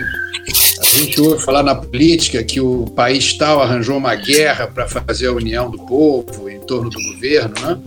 a 0.79 0.97
gente 0.97 1.19
ouve 1.21 1.43
falar 1.43 1.63
na 1.63 1.75
política 1.75 2.43
que 2.43 2.59
o 2.59 2.85
país 2.95 3.33
tal 3.33 3.61
arranjou 3.61 3.97
uma 3.97 4.15
guerra 4.15 4.67
para 4.67 4.87
fazer 4.87 5.27
a 5.27 5.33
união 5.33 5.69
do 5.69 5.79
povo 5.79 6.49
em 6.49 6.59
torno 6.59 6.89
do 6.89 7.01
governo, 7.13 7.53
né? 7.61 7.77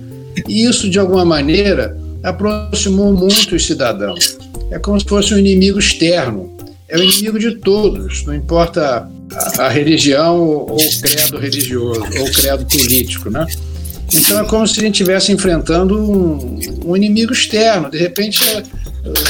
E 0.49 0.65
isso, 0.65 0.91
de 0.91 0.99
alguma 0.99 1.25
maneira, 1.25 1.97
aproximou 2.23 3.13
muito 3.13 3.55
os 3.55 3.65
cidadãos. 3.65 4.39
É 4.71 4.79
como 4.79 4.99
se 4.99 5.07
fosse 5.07 5.35
um 5.35 5.39
inimigo 5.39 5.79
externo. 5.79 6.53
É 6.89 6.99
o 6.99 7.03
inimigo 7.03 7.39
de 7.39 7.57
todos, 7.57 8.25
não 8.25 8.35
importa 8.35 9.09
a, 9.33 9.63
a 9.65 9.69
religião 9.69 10.39
ou 10.39 10.77
o 10.77 11.01
credo 11.01 11.39
religioso 11.39 12.03
ou 12.19 12.27
o 12.27 12.33
credo 12.33 12.67
político, 12.67 13.31
né? 13.31 13.47
Então 14.13 14.41
é 14.41 14.45
como 14.45 14.67
se 14.67 14.79
a 14.79 14.83
gente 14.83 14.95
estivesse 14.95 15.33
enfrentando 15.33 15.99
um, 15.99 16.59
um, 16.85 16.97
inimigo 16.97 17.33
externo. 17.33 17.91
De 17.91 17.99
repente 17.99 18.43
é, 18.51 18.63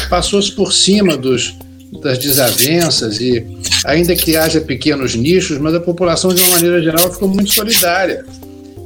passou-se 0.09 0.51
por 0.53 0.73
cima 0.73 1.17
dos, 1.17 1.55
das 2.03 2.19
desavenças 2.19 3.21
e 3.21 3.47
ainda 3.85 4.15
que 4.17 4.37
haja 4.37 4.61
pequenos 4.61 5.15
nichos, 5.15 5.59
mas 5.59 5.75
a 5.75 5.81
população 5.81 6.35
de 6.35 6.43
uma 6.43 6.51
maneira 6.51 6.83
geral 6.83 7.11
ficou 7.13 7.29
muito 7.29 7.55
solidária. 7.55 8.25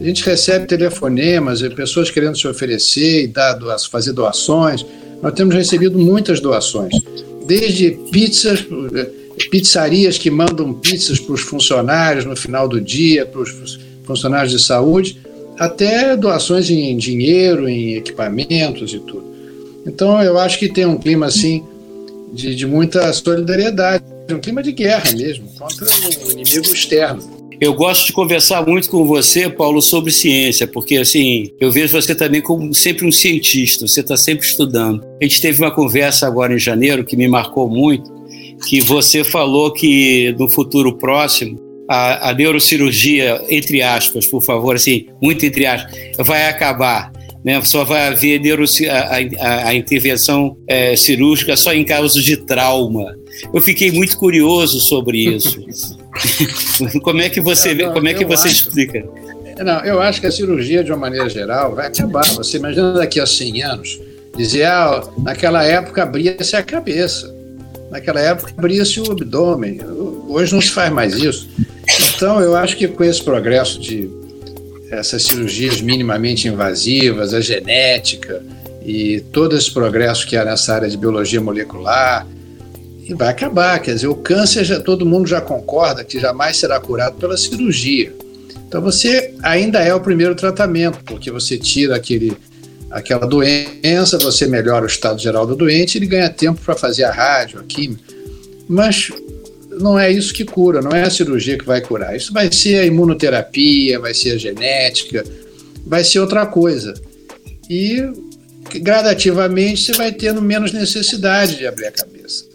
A 0.01 0.05
gente 0.05 0.25
recebe 0.25 0.67
telefonemas, 0.67 1.61
pessoas 1.75 2.11
querendo 2.11 2.39
se 2.39 2.47
oferecer 2.47 3.25
e 3.25 3.27
dar, 3.27 3.59
fazer 3.91 4.13
doações. 4.13 4.87
Nós 5.23 5.33
temos 5.35 5.55
recebido 5.55 5.99
muitas 5.99 6.41
doações, 6.41 6.93
desde 7.47 7.93
pizzas, 8.11 8.65
pizzarias 9.51 10.19
que 10.19 10.31
mandam 10.31 10.73
pizzas 10.75 11.19
para 11.19 11.35
os 11.35 11.41
funcionários 11.41 12.25
no 12.25 12.37
final 12.37 12.69
do 12.69 12.81
dia, 12.81 13.27
para 13.27 13.41
os 13.41 13.79
funcionários 14.05 14.53
de 14.53 14.59
saúde, 14.59 15.21
até 15.59 16.17
doações 16.17 16.71
em 16.71 16.97
dinheiro, 16.97 17.69
em 17.69 17.95
equipamentos 17.95 18.93
e 18.93 18.99
tudo. 19.01 19.25
Então 19.87 20.23
eu 20.23 20.39
acho 20.39 20.59
que 20.59 20.69
tem 20.69 20.87
um 20.87 20.99
clima 20.99 21.27
assim 21.27 21.65
de, 22.33 22.55
de 22.55 22.67
muita 22.67 23.13
solidariedade, 23.13 24.05
um 24.31 24.39
clima 24.39 24.63
de 24.63 24.73
guerra 24.73 25.11
mesmo, 25.13 25.49
contra 25.59 25.87
o 26.27 26.31
inimigo 26.31 26.67
externo. 26.67 27.38
Eu 27.61 27.75
gosto 27.75 28.07
de 28.07 28.13
conversar 28.13 28.65
muito 28.65 28.89
com 28.89 29.05
você, 29.05 29.51
Paulo, 29.51 29.83
sobre 29.83 30.13
ciência, 30.13 30.65
porque 30.65 30.97
assim, 30.97 31.49
eu 31.59 31.73
vejo 31.73 32.01
você 32.01 32.15
também 32.15 32.41
como 32.41 32.73
sempre 32.73 33.05
um 33.05 33.11
cientista, 33.11 33.87
você 33.87 34.01
está 34.01 34.17
sempre 34.17 34.47
estudando. 34.47 35.05
A 35.21 35.25
gente 35.25 35.41
teve 35.41 35.61
uma 35.61 35.71
conversa 35.73 36.25
agora 36.27 36.55
em 36.55 36.59
janeiro 36.59 37.05
que 37.05 37.17
me 37.17 37.27
marcou 37.27 37.69
muito, 37.69 38.13
que 38.69 38.81
você 38.81 39.25
falou 39.25 39.73
que 39.73 40.37
no 40.39 40.49
futuro 40.49 40.97
próximo 40.97 41.59
a, 41.91 42.31
a 42.31 42.35
neurocirurgia, 42.35 43.43
entre 43.49 43.83
aspas, 43.83 44.25
por 44.25 44.43
favor, 44.43 44.77
assim, 44.77 45.07
muito 45.21 45.45
entre 45.45 45.67
aspas, 45.67 45.93
vai 46.19 46.49
acabar. 46.49 47.11
Né? 47.45 47.61
Só 47.63 47.83
vai 47.83 48.07
haver 48.07 48.41
a, 48.89 49.45
a, 49.45 49.69
a 49.69 49.75
intervenção 49.75 50.57
é, 50.69 50.95
cirúrgica 50.95 51.57
só 51.57 51.73
em 51.75 51.85
casos 51.85 52.23
de 52.23 52.37
trauma. 52.37 53.17
Eu 53.53 53.61
fiquei 53.61 53.91
muito 53.91 54.17
curioso 54.17 54.79
sobre 54.81 55.19
isso. 55.19 55.59
como 57.03 57.21
é 57.21 57.29
que 57.29 57.41
você, 57.41 57.75
não, 57.75 57.93
como 57.93 58.09
é 58.09 58.15
que 58.15 58.25
você 58.25 58.49
acho, 58.49 58.69
explica? 58.69 59.05
Não, 59.65 59.81
eu 59.85 60.01
acho 60.01 60.21
que 60.21 60.27
a 60.27 60.33
cirurgia, 60.33 60.85
de 60.85 60.91
uma 60.91 60.99
maneira 60.99 61.29
geral, 61.29 61.75
vai 61.75 61.89
acabar. 61.89 62.25
Você 62.35 62.59
imagina 62.59 62.93
daqui 62.93 63.21
a 63.21 63.27
100 63.27 63.63
anos, 63.63 64.01
dizer, 64.37 64.65
ah, 64.65 65.03
naquela 65.19 65.65
época 65.65 66.03
abria-se 66.03 66.55
a 66.57 66.63
cabeça, 66.63 67.35
naquela 67.91 68.21
época 68.21 68.53
abria-se 68.57 69.01
o 69.01 69.11
abdômen. 69.11 69.81
Hoje 70.29 70.53
não 70.55 70.61
se 70.61 70.71
faz 70.71 70.93
mais 70.93 71.15
isso. 71.15 71.49
Então, 72.15 72.41
eu 72.41 72.55
acho 72.55 72.77
que 72.77 72.87
com 72.87 73.03
esse 73.03 73.23
progresso 73.23 73.81
de 73.81 74.09
essas 74.91 75.23
cirurgias 75.25 75.81
minimamente 75.81 76.49
invasivas, 76.49 77.35
a 77.35 77.41
genética 77.41 78.43
e 78.85 79.21
todo 79.33 79.57
esse 79.57 79.71
progresso 79.71 80.27
que 80.27 80.37
há 80.37 80.45
nessa 80.45 80.75
área 80.75 80.89
de 80.89 80.97
biologia 80.97 81.41
molecular, 81.41 82.27
e 83.09 83.15
vai 83.15 83.29
acabar. 83.29 83.81
Quer 83.81 83.95
dizer, 83.95 84.07
o 84.07 84.15
câncer 84.15 84.65
já 84.65 84.79
todo 84.79 85.07
mundo 85.07 85.27
já 85.27 85.41
concorda 85.41 86.05
que 86.05 86.21
jamais 86.21 86.59
será 86.59 86.79
curado 86.79 87.17
pela 87.17 87.37
cirurgia. 87.37 88.15
Então 88.69 88.83
você 88.83 89.33
ainda 89.43 89.81
é 89.81 89.95
o 89.95 90.01
primeiro 90.01 90.35
tratamento, 90.35 91.03
porque 91.05 91.31
você 91.31 91.57
tira 91.57 91.97
aquele, 91.97 92.37
aquela 92.91 93.27
doença, 93.27 94.19
você 94.19 94.47
melhora 94.47 94.85
o 94.85 94.89
estado 94.89 95.19
geral 95.19 95.47
do 95.47 95.57
doente, 95.57 95.97
ele 95.97 96.07
ganha 96.07 96.29
tempo 96.29 96.61
para 96.61 96.77
fazer 96.77 97.05
a 97.05 97.11
rádio, 97.11 97.61
a 97.61 97.63
química. 97.63 98.03
Mas 98.69 99.11
não 99.81 99.99
é 99.99 100.11
isso 100.11 100.35
que 100.35 100.45
cura, 100.45 100.83
não 100.83 100.91
é 100.91 101.03
a 101.03 101.11
cirurgia 101.11 101.57
que 101.57 101.65
vai 101.65 101.81
curar. 101.81 102.15
Isso 102.15 102.31
vai 102.31 102.53
ser 102.53 102.81
a 102.81 102.85
imunoterapia, 102.85 103.99
vai 103.99 104.13
ser 104.13 104.33
a 104.33 104.37
genética, 104.37 105.25
vai 105.87 106.05
ser 106.05 106.19
outra 106.19 106.45
coisa. 106.45 106.93
E 107.71 108.03
gradativamente 108.83 109.83
você 109.83 109.93
vai 109.93 110.13
tendo 110.13 110.43
menos 110.43 110.73
necessidade 110.73 111.57
de 111.57 111.67
abrir 111.67 111.87
a 111.87 111.93
cabeça. 111.93 112.48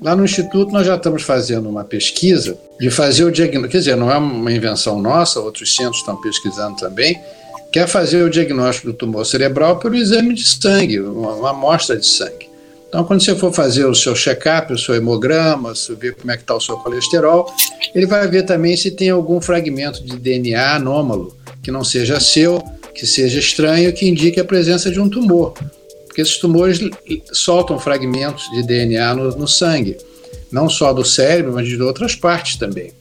Lá 0.00 0.14
no 0.14 0.24
Instituto, 0.24 0.72
nós 0.72 0.86
já 0.86 0.94
estamos 0.94 1.22
fazendo 1.24 1.68
uma 1.68 1.82
pesquisa 1.82 2.56
de 2.78 2.88
fazer 2.88 3.24
o 3.24 3.32
diagnóstico. 3.32 3.72
Quer 3.72 3.78
dizer, 3.78 3.96
não 3.96 4.12
é 4.12 4.16
uma 4.16 4.52
invenção 4.52 5.02
nossa, 5.02 5.40
outros 5.40 5.74
centros 5.74 5.98
estão 5.98 6.20
pesquisando 6.20 6.76
também. 6.76 7.20
Quer 7.72 7.80
é 7.80 7.86
fazer 7.86 8.22
o 8.22 8.30
diagnóstico 8.30 8.86
do 8.86 8.92
tumor 8.92 9.26
cerebral 9.26 9.78
pelo 9.78 9.96
exame 9.96 10.34
de 10.34 10.46
sangue, 10.46 11.00
uma, 11.00 11.34
uma 11.34 11.50
amostra 11.50 11.96
de 11.96 12.06
sangue. 12.06 12.48
Então, 12.88 13.04
quando 13.04 13.22
você 13.22 13.34
for 13.34 13.52
fazer 13.52 13.84
o 13.86 13.94
seu 13.94 14.14
check-up, 14.14 14.72
o 14.72 14.78
seu 14.78 14.94
hemograma, 14.94 15.74
ver 15.98 16.14
como 16.14 16.30
é 16.30 16.36
que 16.36 16.42
está 16.42 16.54
o 16.54 16.60
seu 16.60 16.78
colesterol, 16.78 17.52
ele 17.94 18.06
vai 18.06 18.26
ver 18.28 18.44
também 18.44 18.76
se 18.76 18.92
tem 18.92 19.10
algum 19.10 19.40
fragmento 19.40 20.02
de 20.02 20.16
DNA 20.16 20.76
anômalo, 20.76 21.36
que 21.62 21.70
não 21.70 21.84
seja 21.84 22.20
seu, 22.20 22.62
que 22.94 23.06
seja 23.06 23.38
estranho, 23.38 23.92
que 23.92 24.08
indique 24.08 24.40
a 24.40 24.44
presença 24.44 24.90
de 24.90 24.98
um 24.98 25.08
tumor 25.08 25.54
porque 26.18 26.22
esses 26.22 26.38
tumores 26.38 26.80
soltam 27.32 27.78
fragmentos 27.78 28.50
de 28.50 28.64
DNA 28.64 29.14
no, 29.14 29.30
no 29.36 29.46
sangue, 29.46 29.96
não 30.50 30.68
só 30.68 30.92
do 30.92 31.04
cérebro, 31.04 31.52
mas 31.52 31.68
de 31.68 31.80
outras 31.80 32.16
partes 32.16 32.56
também. 32.56 32.92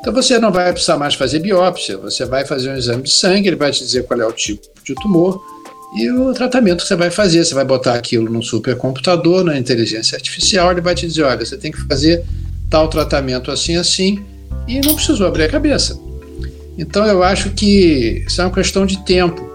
Então 0.00 0.14
você 0.14 0.38
não 0.38 0.50
vai 0.50 0.72
precisar 0.72 0.96
mais 0.96 1.14
fazer 1.14 1.40
biópsia, 1.40 1.98
você 1.98 2.24
vai 2.24 2.46
fazer 2.46 2.70
um 2.70 2.76
exame 2.76 3.02
de 3.02 3.10
sangue, 3.10 3.48
ele 3.48 3.56
vai 3.56 3.70
te 3.70 3.80
dizer 3.80 4.04
qual 4.04 4.18
é 4.18 4.26
o 4.26 4.32
tipo 4.32 4.66
de 4.82 4.94
tumor 4.94 5.42
e 5.98 6.10
o 6.10 6.32
tratamento 6.32 6.82
que 6.82 6.88
você 6.88 6.96
vai 6.96 7.10
fazer. 7.10 7.44
Você 7.44 7.54
vai 7.54 7.66
botar 7.66 7.94
aquilo 7.94 8.30
num 8.32 8.42
supercomputador, 8.42 9.44
na 9.44 9.58
inteligência 9.58 10.16
artificial, 10.16 10.72
ele 10.72 10.80
vai 10.80 10.94
te 10.94 11.06
dizer: 11.06 11.22
olha, 11.22 11.44
você 11.44 11.58
tem 11.58 11.70
que 11.70 11.80
fazer 11.86 12.24
tal 12.70 12.88
tratamento 12.88 13.50
assim, 13.50 13.76
assim, 13.76 14.24
e 14.66 14.80
não 14.80 14.94
precisou 14.94 15.26
abrir 15.26 15.44
a 15.44 15.48
cabeça. 15.48 15.98
Então 16.78 17.04
eu 17.04 17.22
acho 17.22 17.50
que 17.50 18.24
isso 18.26 18.40
é 18.40 18.44
uma 18.44 18.54
questão 18.54 18.86
de 18.86 19.04
tempo. 19.04 19.53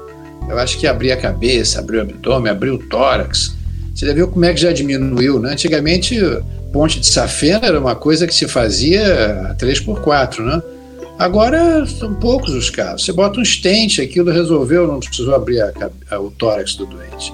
Eu 0.49 0.57
acho 0.57 0.77
que 0.79 0.87
abrir 0.87 1.11
a 1.11 1.17
cabeça, 1.17 1.79
abrir 1.79 1.97
o 1.97 2.01
abdômen, 2.01 2.51
abrir 2.51 2.71
o 2.71 2.79
tórax. 2.79 3.55
Você 3.93 4.07
já 4.07 4.13
viu 4.13 4.27
como 4.27 4.43
é 4.45 4.53
que 4.53 4.61
já 4.61 4.71
diminuiu, 4.71 5.39
né? 5.39 5.51
Antigamente, 5.51 6.19
ponte 6.73 6.99
de 6.99 7.05
safena 7.05 7.67
era 7.67 7.79
uma 7.79 7.95
coisa 7.95 8.25
que 8.25 8.33
se 8.33 8.47
fazia 8.47 9.55
3x4, 9.59 10.39
né? 10.39 10.61
Agora 11.19 11.85
são 11.85 12.15
poucos 12.15 12.53
os 12.53 12.69
casos. 12.69 13.05
Você 13.05 13.11
bota 13.11 13.39
um 13.39 13.45
stent, 13.45 13.99
aquilo 13.99 14.31
resolveu, 14.31 14.87
não 14.87 14.99
precisou 14.99 15.35
abrir 15.35 15.61
a, 15.61 15.71
a, 16.11 16.19
o 16.19 16.31
tórax 16.31 16.75
do 16.75 16.85
doente. 16.85 17.33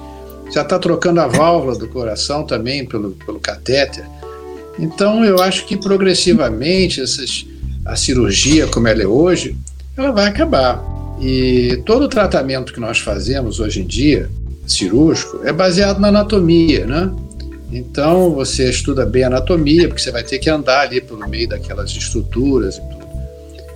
Já 0.52 0.62
está 0.62 0.78
trocando 0.78 1.20
a 1.20 1.28
válvula 1.28 1.78
do 1.78 1.88
coração 1.88 2.44
também 2.44 2.84
pelo, 2.84 3.12
pelo 3.12 3.38
catéter. 3.38 4.04
Então, 4.78 5.24
eu 5.24 5.40
acho 5.40 5.64
que 5.66 5.76
progressivamente 5.76 7.00
essas, 7.00 7.46
a 7.84 7.96
cirurgia, 7.96 8.66
como 8.66 8.88
ela 8.88 9.02
é 9.02 9.06
hoje, 9.06 9.56
ela 9.96 10.10
vai 10.10 10.26
acabar. 10.26 10.95
E 11.20 11.82
todo 11.86 12.04
o 12.04 12.08
tratamento 12.08 12.72
que 12.72 12.80
nós 12.80 12.98
fazemos 12.98 13.58
hoje 13.58 13.80
em 13.80 13.86
dia, 13.86 14.28
cirúrgico, 14.66 15.40
é 15.44 15.52
baseado 15.52 15.98
na 15.98 16.08
anatomia, 16.08 16.86
né? 16.86 17.10
Então 17.72 18.32
você 18.32 18.68
estuda 18.70 19.04
bem 19.04 19.24
anatomia, 19.24 19.88
porque 19.88 20.00
você 20.00 20.10
vai 20.10 20.22
ter 20.22 20.38
que 20.38 20.48
andar 20.48 20.80
ali 20.80 21.00
pelo 21.00 21.26
meio 21.28 21.48
daquelas 21.48 21.90
estruturas 21.90 22.76
e 22.76 22.80
tudo. 22.80 23.06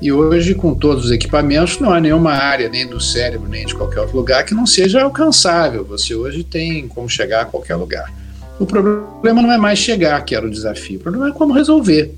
E 0.02 0.10
hoje, 0.10 0.54
com 0.54 0.74
todos 0.74 1.06
os 1.06 1.10
equipamentos, 1.10 1.78
não 1.78 1.92
há 1.92 2.00
nenhuma 2.00 2.32
área, 2.32 2.70
nem 2.70 2.86
do 2.86 2.98
cérebro, 2.98 3.48
nem 3.48 3.66
de 3.66 3.74
qualquer 3.74 4.00
outro 4.00 4.16
lugar, 4.16 4.44
que 4.44 4.54
não 4.54 4.66
seja 4.66 5.02
alcançável. 5.02 5.84
Você 5.84 6.14
hoje 6.14 6.42
tem 6.42 6.88
como 6.88 7.08
chegar 7.08 7.42
a 7.42 7.44
qualquer 7.44 7.74
lugar. 7.74 8.10
O 8.58 8.64
problema 8.64 9.42
não 9.42 9.52
é 9.52 9.58
mais 9.58 9.78
chegar, 9.78 10.22
que 10.24 10.34
era 10.34 10.46
o 10.46 10.50
desafio, 10.50 10.98
o 10.98 11.02
problema 11.02 11.28
é 11.28 11.32
como 11.32 11.52
resolver. 11.52 12.14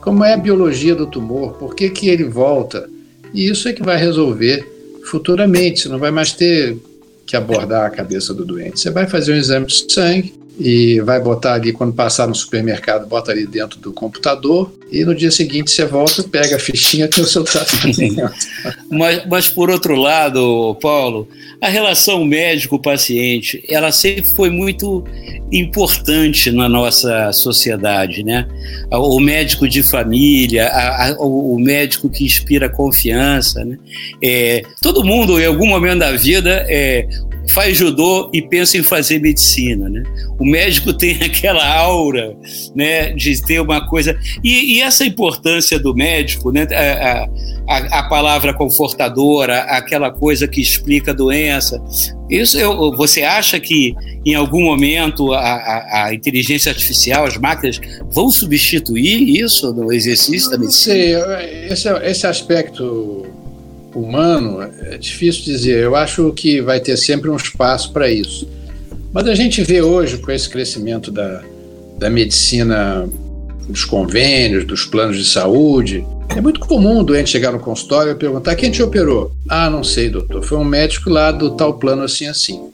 Como 0.00 0.24
é 0.24 0.34
a 0.34 0.36
biologia 0.36 0.94
do 0.94 1.06
tumor, 1.06 1.52
por 1.54 1.74
que, 1.74 1.90
que 1.90 2.08
ele 2.08 2.24
volta? 2.24 2.88
E 3.32 3.48
isso 3.48 3.68
é 3.68 3.72
que 3.72 3.82
vai 3.82 3.96
resolver 3.96 4.66
futuramente. 5.04 5.80
Você 5.80 5.88
não 5.88 5.98
vai 5.98 6.10
mais 6.10 6.32
ter 6.32 6.76
que 7.26 7.36
abordar 7.36 7.86
a 7.86 7.90
cabeça 7.90 8.32
do 8.32 8.44
doente. 8.44 8.80
Você 8.80 8.90
vai 8.90 9.06
fazer 9.06 9.32
um 9.32 9.36
exame 9.36 9.66
de 9.66 9.92
sangue, 9.92 10.38
e 10.58 11.00
vai 11.00 11.20
botar 11.20 11.54
ali, 11.54 11.72
quando 11.72 11.92
passar 11.92 12.26
no 12.26 12.34
supermercado, 12.34 13.06
bota 13.06 13.30
ali 13.30 13.46
dentro 13.46 13.78
do 13.78 13.92
computador 13.92 14.72
e 14.90 15.04
no 15.04 15.14
dia 15.14 15.30
seguinte 15.30 15.70
você 15.70 15.84
volta, 15.84 16.22
pega 16.22 16.56
a 16.56 16.58
fichinha 16.58 17.06
tem 17.08 17.22
o 17.22 17.26
seu 17.26 17.44
tratamento. 17.44 18.30
mas, 18.90 19.26
mas 19.26 19.48
por 19.48 19.70
outro 19.70 19.94
lado, 19.94 20.76
Paulo, 20.80 21.28
a 21.60 21.68
relação 21.68 22.24
médico-paciente, 22.24 23.62
ela 23.68 23.90
sempre 23.92 24.24
foi 24.24 24.50
muito 24.50 25.04
importante 25.50 26.50
na 26.50 26.68
nossa 26.68 27.32
sociedade, 27.32 28.22
né? 28.22 28.46
O 28.90 29.18
médico 29.18 29.68
de 29.68 29.82
família, 29.82 30.68
a, 30.68 31.08
a, 31.08 31.16
o 31.20 31.58
médico 31.58 32.08
que 32.08 32.24
inspira 32.24 32.68
confiança, 32.68 33.64
né? 33.64 33.76
É, 34.22 34.62
todo 34.80 35.04
mundo, 35.04 35.40
em 35.40 35.46
algum 35.46 35.66
momento 35.66 35.98
da 36.00 36.12
vida, 36.12 36.64
é, 36.68 37.08
faz 37.48 37.76
judô 37.76 38.30
e 38.32 38.42
pensa 38.42 38.76
em 38.76 38.82
fazer 38.82 39.20
medicina, 39.20 39.88
né? 39.88 40.02
O 40.38 40.44
médico 40.44 40.92
tem 40.96 41.16
aquela 41.22 41.66
aura, 41.66 42.36
né, 42.74 43.12
de 43.12 43.40
ter 43.42 43.60
uma 43.60 43.86
coisa 43.86 44.18
e, 44.42 44.76
e 44.76 44.80
essa 44.80 45.04
importância 45.04 45.78
do 45.78 45.94
médico, 45.94 46.50
né? 46.52 46.66
A, 46.72 47.28
a, 47.68 47.98
a, 47.98 48.02
palavra 48.08 48.54
confortadora, 48.54 49.60
aquela 49.62 50.10
coisa 50.10 50.48
que 50.48 50.60
explica 50.60 51.10
a 51.10 51.14
doença. 51.14 51.82
Isso, 52.30 52.58
eu, 52.58 52.96
você 52.96 53.22
acha 53.22 53.60
que 53.60 53.94
em 54.24 54.34
algum 54.34 54.62
momento 54.62 55.32
a, 55.32 56.04
a, 56.06 56.14
inteligência 56.14 56.70
artificial, 56.70 57.24
as 57.24 57.36
máquinas, 57.36 57.80
vão 58.10 58.30
substituir 58.30 59.40
isso 59.40 59.72
no 59.72 59.92
exercício 59.92 60.50
da 60.50 60.58
medicina? 60.58 60.94
Não 60.94 61.36
sei, 61.38 61.70
esse, 61.70 61.88
esse 62.04 62.26
aspecto 62.26 63.26
humano, 63.94 64.62
é 64.62 64.98
difícil 64.98 65.44
dizer. 65.44 65.82
Eu 65.82 65.96
acho 65.96 66.32
que 66.32 66.60
vai 66.60 66.80
ter 66.80 66.96
sempre 66.96 67.30
um 67.30 67.36
espaço 67.36 67.92
para 67.92 68.10
isso. 68.10 68.48
Mas 69.12 69.26
a 69.26 69.34
gente 69.34 69.62
vê 69.62 69.80
hoje, 69.80 70.18
com 70.18 70.30
esse 70.30 70.48
crescimento 70.48 71.10
da, 71.10 71.42
da 71.98 72.10
medicina, 72.10 73.08
dos 73.68 73.84
convênios, 73.84 74.64
dos 74.64 74.84
planos 74.84 75.16
de 75.16 75.24
saúde, 75.24 76.04
é 76.28 76.40
muito 76.40 76.60
comum 76.60 77.00
o 77.00 77.02
doente 77.02 77.30
chegar 77.30 77.52
no 77.52 77.60
consultório 77.60 78.12
e 78.12 78.14
perguntar: 78.14 78.54
quem 78.54 78.70
te 78.70 78.82
operou? 78.82 79.32
Ah, 79.48 79.70
não 79.70 79.82
sei, 79.82 80.10
doutor. 80.10 80.42
Foi 80.42 80.58
um 80.58 80.64
médico 80.64 81.10
lá 81.10 81.30
do 81.30 81.50
tal 81.50 81.74
plano 81.74 82.02
assim, 82.02 82.26
assim. 82.26 82.70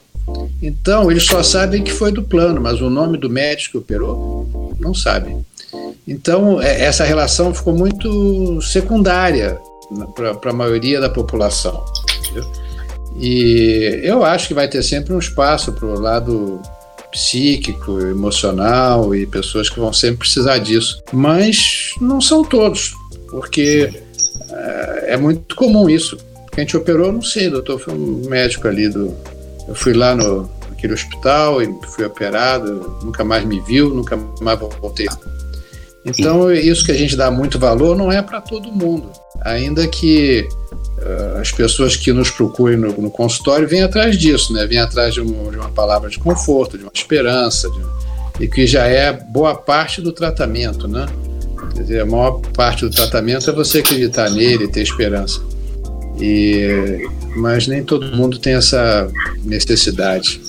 Então, 0.63 1.11
eles 1.11 1.25
só 1.25 1.43
sabem 1.43 1.83
que 1.83 1.93
foi 1.93 2.11
do 2.11 2.23
plano, 2.23 2.61
mas 2.61 2.81
o 2.81 2.89
nome 2.89 3.19
do 3.19 3.29
médico 3.29 3.73
que 3.73 3.79
operou, 3.79 4.75
não 4.81 4.95
sabem. 4.95 5.45
Então, 6.07 6.61
é, 6.61 6.83
essa 6.85 7.05
relação 7.05 7.55
ficou 7.55 7.75
muito 7.75 8.61
secundária 8.63 9.59
para 10.15 10.51
a 10.51 10.55
maioria 10.55 11.01
da 11.01 11.09
população. 11.09 11.85
Entendeu? 12.19 12.45
E 13.17 14.01
eu 14.03 14.25
acho 14.25 14.49
que 14.49 14.55
vai 14.55 14.69
ter 14.69 14.83
sempre 14.83 15.13
um 15.13 15.19
espaço 15.19 15.73
para 15.73 15.87
o 15.87 16.01
lado 16.01 16.61
psíquico, 17.13 18.01
emocional 18.01 19.15
e 19.15 19.25
pessoas 19.25 19.71
que 19.71 19.79
vão 19.79 19.93
sempre 19.93 20.19
precisar 20.19 20.59
disso. 20.59 21.01
Mas 21.13 21.93
não 22.01 22.21
são 22.21 22.43
todos, 22.43 22.93
porque 23.31 24.03
é, 24.51 25.15
é 25.15 25.17
muito 25.17 25.55
comum 25.55 25.89
isso. 25.89 26.19
Quem 26.53 26.65
te 26.65 26.77
operou, 26.77 27.13
não 27.13 27.23
sei, 27.23 27.51
doutor, 27.51 27.79
foi 27.79 27.95
um 27.95 28.29
médico 28.29 28.67
ali 28.67 28.89
do. 28.89 29.15
Eu 29.69 29.75
fui 29.75 29.93
lá 29.93 30.15
no 30.15 30.51
naquele 30.71 30.93
hospital 30.93 31.63
e 31.63 31.73
fui 31.95 32.05
operado, 32.05 32.99
nunca 33.03 33.25
mais 33.25 33.45
me 33.45 33.61
viu, 33.61 33.95
nunca 33.95 34.17
mais 34.41 34.59
voltei. 34.59 35.07
Então, 36.05 36.53
isso 36.53 36.85
que 36.85 36.93
a 36.93 36.97
gente 36.97 37.17
dá 37.17 37.31
muito 37.31 37.59
valor 37.59 37.97
não 37.97 38.13
é 38.13 38.21
para 38.21 38.41
todo 38.41 38.71
mundo 38.71 39.11
ainda 39.41 39.87
que 39.87 40.47
uh, 40.99 41.39
as 41.39 41.53
pessoas 41.53 41.97
que 41.97 42.13
nos 42.13 42.31
procurem 42.31 42.77
no, 42.77 42.93
no, 42.93 43.11
consultório 43.11 43.69
venham 43.69 43.87
atrás 43.87 44.17
disso, 44.17 44.53
né? 44.53 44.67
Venham 44.67 44.85
atrás 44.85 45.15
de, 45.15 45.21
um, 45.21 45.51
de 45.51 45.57
uma 45.57 45.71
palavra 45.71 46.09
de 46.09 46.19
conforto, 46.19 46.79
de 46.79 46.85
uma 46.85 46.93
esperança, 46.95 47.69
de, 47.71 48.45
e 48.45 48.49
que 48.49 48.67
já 48.67 48.85
é 48.85 49.13
boa 49.13 49.55
parte 49.55 50.01
do 50.01 50.13
tratamento, 50.13 50.89
né? 50.89 51.07
Quer 51.75 51.83
dizer, 51.83 52.01
a 52.01 52.07
maior 52.07 52.41
parte 52.55 52.85
do 52.85 52.91
tratamento 52.91 53.51
é 53.51 53.53
você 53.53 53.79
acreditar 53.79 54.31
nele, 54.31 54.69
ter 54.69 54.83
esperança. 54.83 55.41
E, 56.21 57.07
mas 57.37 57.67
nem 57.67 57.83
todo 57.83 58.17
mundo 58.17 58.39
tem 58.39 58.55
essa 58.55 59.09
necessidade. 59.43 60.41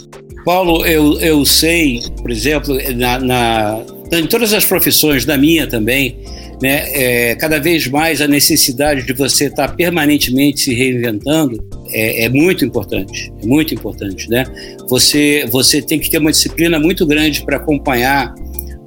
Paulo, 0.46 0.86
eu, 0.86 1.20
eu 1.20 1.44
sei, 1.44 2.02
por 2.22 2.30
exemplo, 2.30 2.78
na, 2.96 3.20
na, 3.20 3.80
em 4.12 4.28
todas 4.28 4.54
as 4.54 4.66
profissões, 4.66 5.26
da 5.26 5.38
minha 5.38 5.68
também, 5.68 6.18
né, 6.62 6.86
é, 6.94 7.36
cada 7.36 7.60
vez 7.60 7.88
mais 7.88 8.22
a 8.22 8.28
necessidade 8.28 9.06
de 9.06 9.14
você 9.14 9.46
estar 9.46 9.76
permanentemente 9.76 10.62
se 10.62 10.74
reinventando 10.74 11.64
é, 11.90 12.26
é, 12.26 12.30
muito 12.30 12.64
importante, 12.64 13.32
é 13.42 13.46
muito 13.46 13.74
importante, 13.74 14.30
né? 14.30 14.46
Você, 14.88 15.46
você 15.52 15.82
tem 15.82 16.00
que 16.00 16.10
ter 16.10 16.18
uma 16.18 16.32
disciplina 16.32 16.80
muito 16.80 17.06
grande 17.06 17.44
para 17.44 17.58
acompanhar 17.58 18.34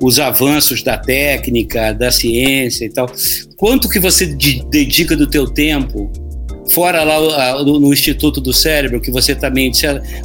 os 0.00 0.18
avanços 0.18 0.82
da 0.82 0.96
técnica, 0.96 1.92
da 1.92 2.10
ciência 2.10 2.84
e 2.84 2.90
tal. 2.90 3.10
Quanto 3.56 3.88
que 3.88 3.98
você 3.98 4.26
dedica 4.70 5.16
do 5.16 5.26
teu 5.26 5.46
tempo 5.46 6.10
fora 6.70 7.02
lá 7.02 7.62
no, 7.64 7.92
Instituto 7.92 8.40
do 8.40 8.52
Cérebro, 8.52 9.00
que 9.00 9.10
você 9.10 9.34
também, 9.34 9.72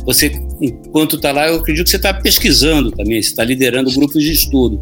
você, 0.06 0.32
enquanto 0.62 1.15
está 1.15 1.32
lá, 1.32 1.47
eu 1.47 1.56
acredito 1.56 1.86
que 1.86 1.89
você 1.91 1.97
está 1.97 2.13
pesquisando 2.13 2.91
também, 2.91 3.21
você 3.21 3.29
está 3.29 3.43
liderando 3.43 3.91
grupos 3.91 4.23
de 4.23 4.32
estudo. 4.32 4.79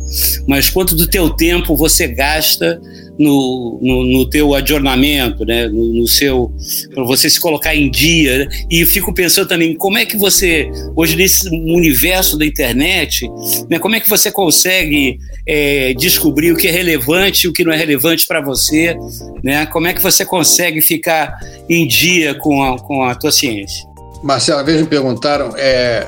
Mas 0.47 0.69
quanto 0.69 0.95
do 0.95 1.07
teu 1.07 1.29
tempo 1.29 1.75
você 1.75 2.07
gasta 2.07 2.81
no, 3.21 3.79
no, 3.81 4.03
no 4.03 4.29
teu 4.29 4.55
adornamento, 4.55 5.45
né? 5.45 5.67
no, 5.67 5.93
no 5.93 6.07
seu 6.07 6.51
para 6.93 7.03
você 7.03 7.29
se 7.29 7.39
colocar 7.39 7.75
em 7.75 7.89
dia. 7.89 8.39
Né? 8.39 8.47
E 8.69 8.85
fico 8.85 9.13
pensando 9.13 9.47
também 9.47 9.75
como 9.75 9.97
é 9.97 10.05
que 10.05 10.17
você 10.17 10.69
hoje 10.95 11.15
nesse 11.15 11.47
universo 11.49 12.37
da 12.37 12.45
internet, 12.45 13.29
né? 13.69 13.79
Como 13.79 13.95
é 13.95 13.99
que 13.99 14.09
você 14.09 14.31
consegue 14.31 15.19
é, 15.47 15.93
descobrir 15.93 16.51
o 16.51 16.57
que 16.57 16.67
é 16.67 16.71
relevante 16.71 17.47
o 17.47 17.53
que 17.53 17.63
não 17.63 17.71
é 17.71 17.77
relevante 17.77 18.25
para 18.27 18.41
você, 18.41 18.95
né? 19.43 19.65
Como 19.67 19.87
é 19.87 19.93
que 19.93 20.01
você 20.01 20.25
consegue 20.25 20.81
ficar 20.81 21.37
em 21.69 21.87
dia 21.87 22.33
com 22.35 22.63
a, 22.63 22.79
com 22.79 23.03
a 23.03 23.15
tua 23.15 23.31
ciência? 23.31 23.85
Marcelo, 24.23 24.59
uma 24.59 24.65
vez 24.65 24.81
me 24.81 24.87
perguntaram 24.87 25.53
é, 25.57 26.07